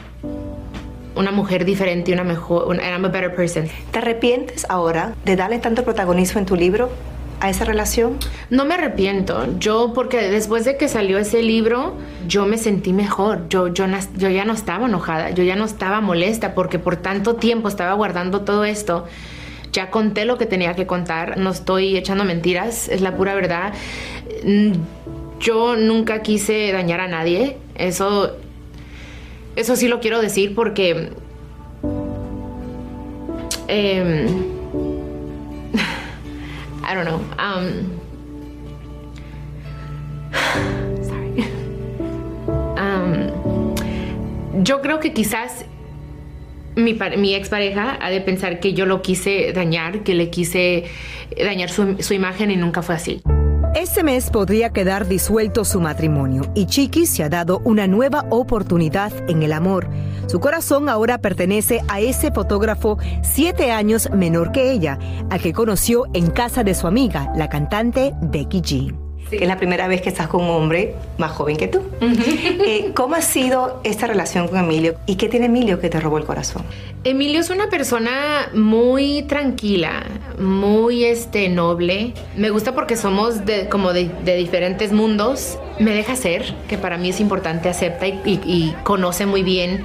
una 1.16 1.32
mujer 1.32 1.64
diferente, 1.64 2.12
una 2.12 2.22
mejor, 2.22 2.68
una, 2.68 2.82
I'm 2.88 3.04
a 3.04 3.08
better 3.08 3.34
person. 3.34 3.68
¿Te 3.90 3.98
arrepientes 3.98 4.64
ahora 4.68 5.14
de 5.24 5.34
darle 5.34 5.58
tanto 5.58 5.82
protagonismo 5.82 6.38
en 6.38 6.46
tu 6.46 6.54
libro 6.54 6.90
a 7.40 7.50
esa 7.50 7.64
relación? 7.64 8.18
No 8.50 8.64
me 8.64 8.74
arrepiento. 8.74 9.58
Yo, 9.58 9.92
porque 9.94 10.22
después 10.28 10.64
de 10.64 10.76
que 10.76 10.88
salió 10.88 11.18
ese 11.18 11.42
libro, 11.42 11.94
yo 12.26 12.46
me 12.46 12.58
sentí 12.58 12.92
mejor. 12.92 13.48
Yo, 13.48 13.68
yo, 13.68 13.86
yo 14.16 14.28
ya 14.28 14.44
no 14.44 14.52
estaba 14.52 14.86
enojada, 14.86 15.30
yo 15.30 15.44
ya 15.44 15.56
no 15.56 15.64
estaba 15.64 16.00
molesta 16.00 16.54
porque 16.54 16.78
por 16.78 16.96
tanto 16.96 17.36
tiempo 17.36 17.68
estaba 17.68 17.94
guardando 17.94 18.42
todo 18.42 18.64
esto. 18.64 19.06
Ya 19.72 19.90
conté 19.90 20.24
lo 20.24 20.38
que 20.38 20.46
tenía 20.46 20.74
que 20.74 20.86
contar, 20.86 21.38
no 21.38 21.50
estoy 21.50 21.96
echando 21.96 22.24
mentiras, 22.24 22.88
es 22.88 23.00
la 23.00 23.16
pura 23.16 23.34
verdad. 23.34 23.74
Mm, 24.44 24.72
yo 25.40 25.76
nunca 25.76 26.22
quise 26.22 26.72
dañar 26.72 27.00
a 27.00 27.06
nadie, 27.06 27.58
eso, 27.76 28.36
eso 29.56 29.76
sí 29.76 29.88
lo 29.88 30.00
quiero 30.00 30.20
decir 30.20 30.54
porque... 30.54 31.12
Eh, 33.70 34.57
I 36.88 36.94
don't 36.94 37.04
know. 37.04 37.20
Um, 37.38 38.00
sorry. 41.02 41.44
Um, 42.78 43.74
yo 44.64 44.80
creo 44.80 44.98
que 44.98 45.12
quizás 45.12 45.66
mi, 46.76 46.94
mi 47.18 47.34
expareja 47.34 47.98
ha 48.00 48.08
de 48.08 48.22
pensar 48.22 48.58
que 48.58 48.72
yo 48.72 48.86
lo 48.86 49.02
quise 49.02 49.52
dañar, 49.52 50.02
que 50.02 50.14
le 50.14 50.30
quise 50.30 50.84
dañar 51.36 51.68
su, 51.68 51.98
su 52.00 52.14
imagen 52.14 52.50
y 52.50 52.56
nunca 52.56 52.80
fue 52.80 52.94
así. 52.94 53.20
Este 53.78 54.02
mes 54.02 54.28
podría 54.30 54.70
quedar 54.70 55.06
disuelto 55.06 55.64
su 55.64 55.80
matrimonio 55.80 56.50
y 56.56 56.66
Chiqui 56.66 57.06
se 57.06 57.22
ha 57.22 57.28
dado 57.28 57.60
una 57.62 57.86
nueva 57.86 58.26
oportunidad 58.28 59.12
en 59.30 59.44
el 59.44 59.52
amor. 59.52 59.88
Su 60.26 60.40
corazón 60.40 60.88
ahora 60.88 61.18
pertenece 61.18 61.82
a 61.86 62.00
ese 62.00 62.32
fotógrafo 62.32 62.98
siete 63.22 63.70
años 63.70 64.10
menor 64.10 64.50
que 64.50 64.72
ella, 64.72 64.98
a 65.30 65.38
que 65.38 65.52
conoció 65.52 66.06
en 66.12 66.28
casa 66.32 66.64
de 66.64 66.74
su 66.74 66.88
amiga, 66.88 67.32
la 67.36 67.48
cantante 67.48 68.14
Becky 68.20 68.62
G 68.62 69.07
que 69.30 69.42
es 69.42 69.48
la 69.48 69.56
primera 69.56 69.88
vez 69.88 70.00
que 70.00 70.08
estás 70.08 70.28
con 70.28 70.44
un 70.44 70.50
hombre 70.50 70.94
más 71.18 71.32
joven 71.32 71.56
que 71.56 71.68
tú. 71.68 71.82
Eh, 72.68 72.92
¿Cómo 72.94 73.14
ha 73.14 73.22
sido 73.22 73.80
esta 73.84 74.06
relación 74.06 74.48
con 74.48 74.58
Emilio 74.58 74.96
y 75.06 75.14
qué 75.16 75.28
tiene 75.28 75.46
Emilio 75.46 75.80
que 75.80 75.88
te 75.88 76.00
robó 76.00 76.18
el 76.18 76.24
corazón? 76.24 76.64
Emilio 77.04 77.40
es 77.40 77.50
una 77.50 77.68
persona 77.68 78.50
muy 78.54 79.22
tranquila, 79.22 80.04
muy 80.38 81.04
este, 81.04 81.48
noble. 81.48 82.12
Me 82.36 82.50
gusta 82.50 82.74
porque 82.74 82.96
somos 82.96 83.46
de, 83.46 83.68
como 83.68 83.92
de, 83.92 84.10
diferentes 84.36 84.92
mundos. 84.92 85.58
Me 85.78 85.92
deja 85.94 86.16
ser, 86.16 86.54
que 86.68 86.76
para 86.76 86.98
mí 86.98 87.10
es 87.10 87.20
importante, 87.20 87.68
acepta 87.68 88.06
y 88.06 88.74
conoce 88.82 89.24
muy 89.26 89.42
bien 89.42 89.84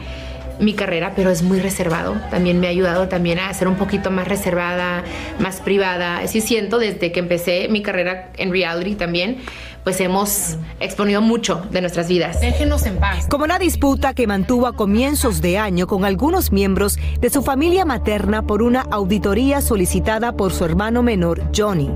mi 0.59 0.73
carrera, 0.73 1.13
pero 1.15 1.29
es 1.29 1.43
muy 1.43 1.59
reservado. 1.59 2.15
También 2.29 2.59
me 2.59 2.67
ha 2.67 2.69
ayudado 2.69 3.07
también 3.07 3.39
a 3.39 3.53
ser 3.53 3.67
un 3.67 3.75
poquito 3.75 4.11
más 4.11 4.27
reservada, 4.27 5.03
más 5.39 5.61
privada. 5.61 6.19
Así 6.19 6.41
siento 6.41 6.79
desde 6.79 7.11
que 7.11 7.19
empecé 7.19 7.67
mi 7.69 7.81
carrera 7.81 8.31
en 8.37 8.51
reality 8.51 8.95
también, 8.95 9.37
pues 9.83 9.99
hemos 9.99 10.57
exponido 10.79 11.21
mucho 11.21 11.61
de 11.71 11.81
nuestras 11.81 12.07
vidas. 12.07 12.39
Déjenos 12.39 12.85
en 12.85 12.97
paz. 12.97 13.27
Como 13.29 13.43
una 13.43 13.59
disputa 13.59 14.13
que 14.13 14.27
mantuvo 14.27 14.67
a 14.67 14.73
comienzos 14.73 15.41
de 15.41 15.57
año 15.57 15.87
con 15.87 16.05
algunos 16.05 16.51
miembros 16.51 16.97
de 17.19 17.29
su 17.29 17.41
familia 17.41 17.85
materna 17.85 18.43
por 18.43 18.61
una 18.61 18.81
auditoría 18.81 19.61
solicitada 19.61 20.33
por 20.33 20.53
su 20.53 20.65
hermano 20.65 21.03
menor, 21.03 21.43
Johnny. 21.55 21.91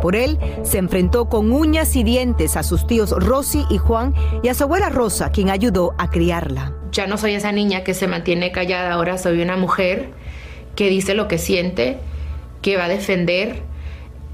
Por 0.00 0.14
él, 0.14 0.38
se 0.62 0.78
enfrentó 0.78 1.28
con 1.28 1.50
uñas 1.50 1.96
y 1.96 2.04
dientes 2.04 2.56
a 2.56 2.62
sus 2.62 2.86
tíos 2.86 3.10
Rosy 3.10 3.64
y 3.68 3.78
Juan 3.78 4.14
y 4.42 4.48
a 4.48 4.54
su 4.54 4.62
abuela 4.62 4.90
Rosa, 4.90 5.30
quien 5.30 5.50
ayudó 5.50 5.94
a 5.98 6.08
criarla 6.08 6.77
ya 6.92 7.06
no 7.06 7.18
soy 7.18 7.34
esa 7.34 7.52
niña 7.52 7.84
que 7.84 7.94
se 7.94 8.06
mantiene 8.06 8.52
callada, 8.52 8.92
ahora 8.92 9.18
soy 9.18 9.40
una 9.42 9.56
mujer 9.56 10.08
que 10.76 10.88
dice 10.88 11.14
lo 11.14 11.28
que 11.28 11.38
siente, 11.38 11.98
que 12.62 12.76
va 12.76 12.84
a 12.84 12.88
defender 12.88 13.62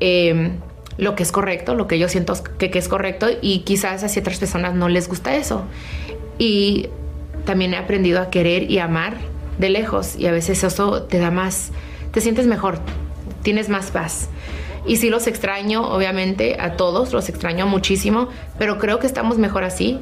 em, 0.00 0.58
lo 0.98 1.14
que 1.14 1.22
es 1.22 1.32
correcto, 1.32 1.74
lo 1.74 1.86
que 1.88 1.98
yo 1.98 2.08
siento 2.08 2.34
que, 2.58 2.70
que, 2.70 2.78
es 2.78 2.88
correcto 2.88 3.28
y 3.40 3.60
quizás 3.60 4.04
a 4.04 4.08
ciertas 4.08 4.38
personas 4.38 4.74
no 4.74 4.88
les 4.88 5.08
gusta 5.08 5.34
eso. 5.36 5.64
Y 6.38 6.88
también 7.44 7.74
he 7.74 7.76
aprendido 7.76 8.20
a 8.20 8.30
querer 8.30 8.70
y 8.70 8.78
amar 8.78 9.16
de 9.58 9.70
lejos 9.70 10.16
y 10.16 10.26
a 10.26 10.32
veces 10.32 10.64
eso 10.64 11.04
te 11.04 11.18
da 11.18 11.30
más, 11.30 11.70
te 12.12 12.20
sientes 12.20 12.46
mejor, 12.46 12.78
tienes 13.42 13.68
más 13.68 13.90
paz. 13.90 14.28
Y 14.86 14.96
sí 14.96 15.08
los 15.08 15.26
extraño, 15.26 15.82
obviamente, 15.88 16.58
a 16.60 16.76
todos, 16.76 17.12
los 17.12 17.28
extraño 17.28 17.66
muchísimo, 17.66 18.28
pero 18.58 18.78
creo 18.78 18.98
que 18.98 19.06
estamos 19.06 19.38
mejor 19.38 19.64
así. 19.64 20.00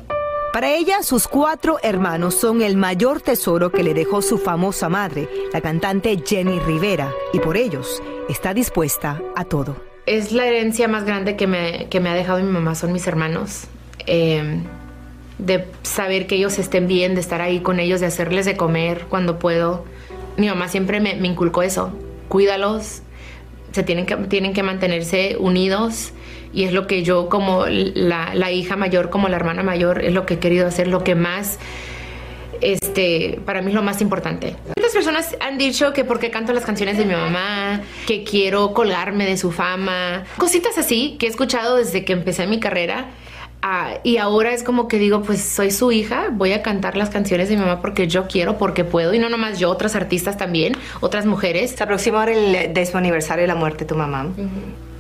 Para 0.53 0.71
ella, 0.71 1.03
sus 1.03 1.29
cuatro 1.29 1.79
hermanos 1.83 2.35
son 2.35 2.61
el 2.61 2.77
mayor 2.77 3.23
tesoro 3.23 3.73
que 3.73 3.83
le 3.83 3.95
dejó 3.95 4.21
su 4.21 4.37
famosa 4.37 4.91
madre, 4.91 5.27
la 5.51 5.63
cantante 5.63 6.23
Jenny 6.23 6.59
Rivera, 6.59 7.11
y 7.33 7.39
por 7.39 7.57
ellos 7.57 8.03
está 8.29 8.53
dispuesta 8.53 9.23
a 9.35 9.47
todo. 9.47 9.77
Es 10.05 10.31
la 10.31 10.45
herencia 10.45 10.89
más 10.89 11.05
grande 11.05 11.37
que 11.37 11.47
me, 11.47 11.89
que 11.89 12.01
me 12.01 12.11
ha 12.11 12.15
dejado 12.15 12.41
mi 12.41 12.51
mamá, 12.51 12.75
son 12.75 12.93
mis 12.93 13.07
hermanos. 13.07 13.65
Em, 14.05 14.65
de 15.39 15.65
saber 15.85 16.27
que 16.27 16.35
ellos 16.35 16.59
estén 16.59 16.87
bien, 16.87 17.15
de 17.15 17.23
estar 17.23 17.41
ahí 17.41 17.61
con 17.61 17.81
ellos, 17.81 18.01
de 18.01 18.07
hacerles 18.07 18.45
de 18.45 18.55
comer 18.55 19.07
cuando 19.09 19.39
puedo. 19.39 19.87
Mi 20.37 20.49
mamá 20.49 20.69
siempre 20.69 21.01
me, 21.01 21.15
me 21.15 21.29
inculcó 21.29 21.63
eso. 21.63 21.93
Cuídalos, 22.29 23.01
se 23.73 23.83
tienen 23.83 24.07
que, 24.07 24.17
tienen 24.17 24.53
que 24.53 24.63
mantenerse 24.63 25.37
unidos 25.39 26.13
y 26.53 26.65
es 26.65 26.73
lo 26.73 26.87
que 26.87 27.03
yo 27.03 27.29
como 27.29 27.65
la, 27.67 28.53
hija 28.53 28.77
mayor, 28.77 29.11
como 29.11 29.29
la 29.29 29.37
hermana 29.37 29.63
mayor, 29.63 30.05
es 30.05 30.13
lo 30.13 30.27
que 30.27 30.35
he 30.35 30.39
querido 30.39 30.67
hacer, 30.67 30.87
lo 30.87 31.03
que 31.03 31.15
más, 31.15 31.59
este, 32.61 33.41
para 33.47 33.63
mí 33.63 33.69
es 33.69 33.75
lo 33.75 33.83
más 33.83 34.03
importante. 34.03 34.57
Muchas 34.77 34.93
personas 34.93 35.37
han 35.41 35.57
dicho 35.57 35.93
que 35.93 36.05
porque 36.05 36.31
canto 36.31 36.53
las 36.53 36.65
canciones 36.65 36.99
de 36.99 37.07
mi 37.07 37.15
mamá, 37.15 37.81
que 38.07 38.23
quiero 38.23 38.75
colgarme 38.75 39.25
de 39.25 39.37
su 39.37 39.51
fama, 39.51 40.25
cositas 40.37 40.77
así 40.77 41.17
que 41.19 41.27
he 41.27 41.29
escuchado 41.31 41.77
desde 41.77 42.05
que 42.05 42.13
empecé 42.13 42.47
mi 42.47 42.61
carrera. 42.61 43.07
Ah, 43.65 43.95
y 44.03 44.17
ahora 44.17 44.53
es 44.53 44.65
como 44.65 44.89
que 44.89 44.99
digo, 44.99 45.23
pues 45.23 45.41
soy 45.41 45.71
su 45.71 45.93
hija, 45.93 46.31
voy 46.33 46.53
a 46.53 46.63
cantar 46.63 46.97
las 46.97 47.11
canciones 47.11 47.49
de 47.49 47.55
mi 47.55 47.61
mamá 47.61 47.81
porque 47.81 48.09
yo 48.09 48.27
quiero, 48.27 48.59
porque 48.59 48.83
puedo, 48.83 49.15
y 49.15 49.21
no 49.21 49.29
nomás 49.29 49.61
yo, 49.61 49.71
otras 49.71 49.95
artistas 49.95 50.37
también, 50.37 50.75
otras 51.01 51.27
mujeres. 51.27 51.71
Se 51.71 51.85
aproxima 51.85 52.19
ahora 52.19 52.33
el 52.33 52.75
décimo 52.75 52.99
aniversario 52.99 53.43
de 53.43 53.47
la 53.47 53.55
muerte 53.55 53.85
de 53.85 53.87
tu 53.87 53.95
mamá. 53.95 54.27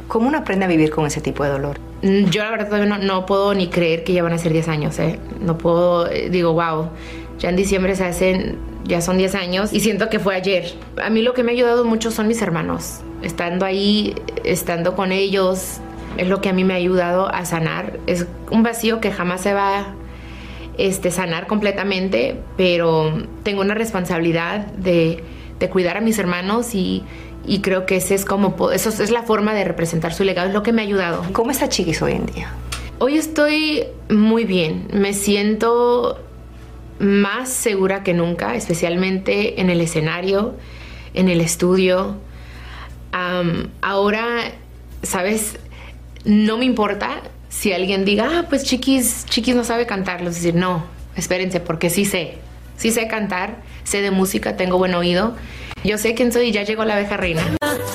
¿Cómo 0.07 0.29
uno 0.29 0.38
aprende 0.38 0.64
a 0.64 0.68
vivir 0.68 0.90
con 0.90 1.07
ese 1.07 1.20
tipo 1.20 1.42
de 1.42 1.51
dolor? 1.51 1.81
Mm, 2.03 2.27
yo 2.27 2.44
la 2.44 2.51
verdad 2.51 2.68
todavía 2.68 2.98
no, 2.98 3.27
puedo 3.27 3.53
ni 3.53 3.66
creer 3.68 4.05
que 4.05 4.12
ya 4.12 4.22
van 4.22 4.33
a 4.33 4.38
ser 4.38 4.53
10 4.53 4.68
años, 4.68 4.98
¿eh? 5.01 5.18
No 5.40 5.59
puedo, 5.59 6.09
eh, 6.09 6.29
digo, 6.31 6.53
wow, 6.53 6.90
ya 7.40 7.48
en 7.48 7.57
diciembre 7.57 7.96
se 7.96 8.05
hacen, 8.05 8.59
ya 8.85 9.01
son 9.01 9.18
10 9.18 9.35
años 9.35 9.72
y 9.72 9.81
siento 9.81 10.09
que 10.09 10.20
fue 10.20 10.37
ayer. 10.37 10.72
A 11.03 11.11
mí 11.11 11.22
lo 11.22 11.35
que 11.35 11.42
me 11.42 11.51
ha 11.51 11.55
ayudado 11.55 11.85
mucho 11.85 12.12
son 12.12 12.29
mis 12.29 12.40
hermanos. 12.42 13.01
estando 13.22 13.64
ahí, 13.64 14.14
estando 14.44 14.96
con 14.96 15.12
ellos, 15.12 15.81
es 16.16 16.29
lo 16.29 16.40
que 16.40 16.48
a 16.48 16.53
mí 16.53 16.64
me 16.64 16.75
ha 16.75 16.77
ayudado 16.77 17.33
a 17.33 17.44
sanar. 17.44 17.98
Es 18.07 18.27
un 18.51 18.62
vacío 18.62 19.01
que 19.01 19.12
jamás 19.12 19.40
se 19.40 19.55
va 19.55 19.94
este, 20.79 21.11
sanar 21.11 21.46
completamente, 21.46 22.40
pero 22.57 23.22
tengo 23.42 23.61
una 23.61 23.75
responsabilidad 23.75 24.66
de, 24.66 25.22
de 25.59 25.70
cuidar 25.70 25.96
a 25.96 26.01
mis 26.01 26.18
hermanos 26.18 26.75
y, 26.75 27.05
y 27.46 27.61
creo 27.61 27.87
que 27.87 27.96
ese 27.96 28.14
es 28.14 28.25
como 28.25 28.70
eso 28.70 28.88
es 28.88 29.11
la 29.11 29.22
forma 29.22 29.55
de 29.55 29.64
representar 29.64 30.14
su 30.14 30.25
legado, 30.25 30.48
es 30.48 30.55
lo 30.55 30.62
que 30.62 30.72
me 30.72 30.83
ha 30.83 30.85
ayudado. 30.85 31.25
¿Cómo 31.33 31.51
está 31.51 31.68
Chiquis 31.68 32.01
hoy 32.03 32.12
en 32.12 32.27
día? 32.27 32.53
Hoy 32.98 33.16
estoy 33.16 33.85
muy 34.09 34.44
bien, 34.44 34.88
me 34.92 35.12
siento 35.12 36.18
más 36.98 37.48
segura 37.48 38.05
que 38.05 38.14
nunca, 38.14 38.55
especialmente 38.55 39.61
en 39.61 39.70
el 39.70 39.81
escenario, 39.81 40.55
en 41.14 41.29
el 41.29 41.40
estudio. 41.40 42.16
ahora, 43.81 44.53
sabes, 45.03 45.59
no 46.24 46.58
me 46.58 46.64
importa 46.64 47.22
si 47.48 47.72
alguien 47.72 48.04
diga, 48.04 48.38
ah, 48.38 48.46
pues 48.48 48.64
Chiquis, 48.64 49.26
Chiquis 49.26 49.54
no 49.54 49.64
sabe 49.64 49.87
cantar. 49.87 50.22
Es 50.22 50.37
decir, 50.37 50.54
no, 50.54 50.85
espérense, 51.16 51.61
porque 51.61 51.90
sí 51.90 52.04
sé, 52.04 52.38
sí 52.76 52.90
sé 52.90 53.08
cantar, 53.08 53.62
sé 53.85 54.00
de 54.00 54.11
música, 54.11 54.56
tengo 54.56 54.78
buen 54.78 54.94
oído. 54.94 55.37
Yo 55.84 55.98
sé 55.98 56.14
quién 56.14 56.32
soy 56.32 56.48
y 56.48 56.52
ya 56.52 56.62
llegó 56.62 56.84
la 56.84 56.94
abeja 56.94 57.16
reina. 57.16 57.42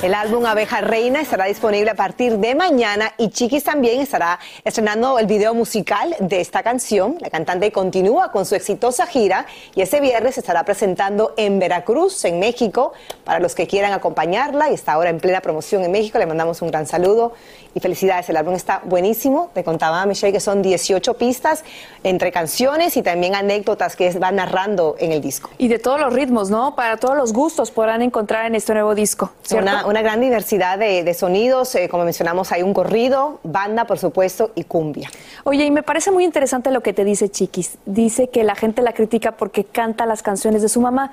El 0.02 0.14
álbum 0.14 0.46
Abeja 0.46 0.80
Reina 0.80 1.20
estará 1.20 1.46
disponible 1.46 1.90
a 1.90 1.94
partir 1.94 2.38
de 2.38 2.54
mañana 2.54 3.14
y 3.18 3.30
Chiquis 3.30 3.64
también 3.64 4.00
estará 4.00 4.38
estrenando 4.62 5.18
el 5.18 5.26
video 5.26 5.54
musical 5.54 6.14
de 6.20 6.40
esta 6.40 6.62
canción. 6.62 7.16
La 7.20 7.30
cantante 7.30 7.72
continúa 7.72 8.30
con 8.30 8.46
su 8.46 8.54
exitosa 8.54 9.06
gira 9.06 9.46
y 9.74 9.82
ese 9.82 10.00
viernes 10.00 10.34
se 10.34 10.40
estará 10.40 10.64
presentando 10.64 11.34
en 11.36 11.58
Veracruz, 11.58 12.24
en 12.24 12.38
México. 12.38 12.92
Para 13.24 13.40
los 13.40 13.56
que 13.56 13.66
quieran 13.66 13.92
acompañarla 13.92 14.70
y 14.70 14.74
está 14.74 14.92
ahora 14.92 15.10
en 15.10 15.18
plena 15.18 15.40
promoción 15.40 15.82
en 15.82 15.90
México, 15.90 16.18
le 16.18 16.26
mandamos 16.26 16.62
un 16.62 16.70
gran 16.70 16.86
saludo 16.86 17.32
y 17.74 17.80
felicidades. 17.80 18.28
El 18.28 18.36
álbum 18.36 18.54
está 18.54 18.82
buenísimo. 18.84 19.50
Te 19.52 19.64
contaba 19.64 20.06
Michelle 20.06 20.32
que 20.32 20.40
son 20.40 20.62
18 20.62 21.14
pistas 21.14 21.64
entre 22.04 22.30
canciones 22.30 22.96
y 22.96 23.02
también 23.02 23.34
anécdotas 23.34 23.96
que 23.96 24.16
va 24.18 24.30
narrando 24.30 24.94
en 25.00 25.10
el 25.10 25.20
disco. 25.20 25.50
Y 25.58 25.66
de 25.66 25.80
todos 25.80 25.98
los 26.00 26.12
ritmos, 26.12 26.50
¿no? 26.50 26.76
Para 26.76 26.98
todos 26.98 27.16
los 27.16 27.32
gustos 27.32 27.72
podrán 27.78 28.02
encontrar 28.02 28.44
en 28.46 28.56
este 28.56 28.72
nuevo 28.72 28.92
disco. 28.96 29.30
Una, 29.52 29.86
una, 29.86 30.02
gran 30.02 30.20
diversidad 30.20 30.80
de, 30.80 31.14
sonidos, 31.14 31.76
eh, 31.76 31.88
como 31.88 32.02
mencionamos, 32.02 32.50
hay 32.50 32.64
un 32.64 32.74
corrido, 32.74 33.38
banda, 33.44 33.84
por 33.84 34.00
supuesto, 34.00 34.50
y 34.56 34.64
cumbia. 34.64 35.08
Oye, 35.44 35.64
y 35.64 35.70
me 35.70 35.84
parece 35.84 36.10
muy 36.10 36.24
interesante 36.24 36.72
lo 36.72 36.80
que 36.80 36.92
te 36.92 37.04
dice 37.04 37.28
Chiquis. 37.28 37.78
Dice 37.86 38.30
que 38.30 38.42
la 38.42 38.56
gente 38.56 38.82
la 38.82 38.94
critica 38.94 39.36
porque 39.36 39.62
canta 39.62 40.06
las 40.06 40.24
canciones 40.24 40.60
de 40.60 40.68
su 40.68 40.80
mamá. 40.80 41.12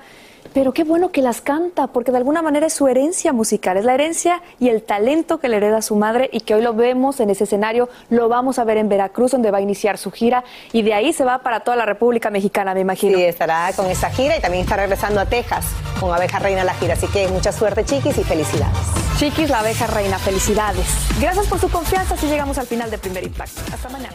Pero 0.52 0.72
qué 0.72 0.84
bueno 0.84 1.10
que 1.10 1.22
las 1.22 1.40
canta, 1.40 1.86
porque 1.86 2.10
de 2.10 2.18
alguna 2.18 2.42
manera 2.42 2.66
es 2.66 2.72
su 2.72 2.88
herencia 2.88 3.32
musical, 3.32 3.76
es 3.76 3.84
la 3.84 3.94
herencia 3.94 4.42
y 4.58 4.68
el 4.68 4.82
talento 4.82 5.38
que 5.38 5.48
le 5.48 5.56
hereda 5.58 5.82
su 5.82 5.96
madre 5.96 6.28
y 6.32 6.40
que 6.40 6.54
hoy 6.54 6.62
lo 6.62 6.74
vemos 6.74 7.20
en 7.20 7.30
ese 7.30 7.44
escenario, 7.44 7.88
lo 8.10 8.28
vamos 8.28 8.58
a 8.58 8.64
ver 8.64 8.76
en 8.76 8.88
Veracruz, 8.88 9.32
donde 9.32 9.50
va 9.50 9.58
a 9.58 9.60
iniciar 9.60 9.98
su 9.98 10.10
gira 10.10 10.44
y 10.72 10.82
de 10.82 10.94
ahí 10.94 11.12
se 11.12 11.24
va 11.24 11.38
para 11.38 11.60
toda 11.60 11.76
la 11.76 11.86
República 11.86 12.30
Mexicana, 12.30 12.74
me 12.74 12.80
imagino. 12.80 13.16
Sí, 13.16 13.24
estará 13.24 13.70
con 13.74 13.86
esa 13.86 14.10
gira 14.10 14.36
y 14.36 14.40
también 14.40 14.64
está 14.64 14.76
regresando 14.76 15.20
a 15.20 15.26
Texas 15.26 15.66
con 16.00 16.12
Abeja 16.12 16.38
Reina 16.38 16.64
la 16.64 16.74
gira, 16.74 16.94
así 16.94 17.06
que 17.08 17.28
mucha 17.28 17.52
suerte 17.52 17.84
Chiquis 17.84 18.18
y 18.18 18.24
felicidades. 18.24 18.78
Chiquis, 19.18 19.48
la 19.48 19.60
Abeja 19.60 19.86
Reina, 19.86 20.18
felicidades. 20.18 20.86
Gracias 21.20 21.46
por 21.46 21.58
su 21.58 21.70
confianza, 21.70 22.14
así 22.14 22.26
llegamos 22.26 22.58
al 22.58 22.66
final 22.66 22.90
de 22.90 22.98
Primer 22.98 23.24
Impacto. 23.24 23.62
Hasta 23.72 23.88
mañana. 23.88 24.14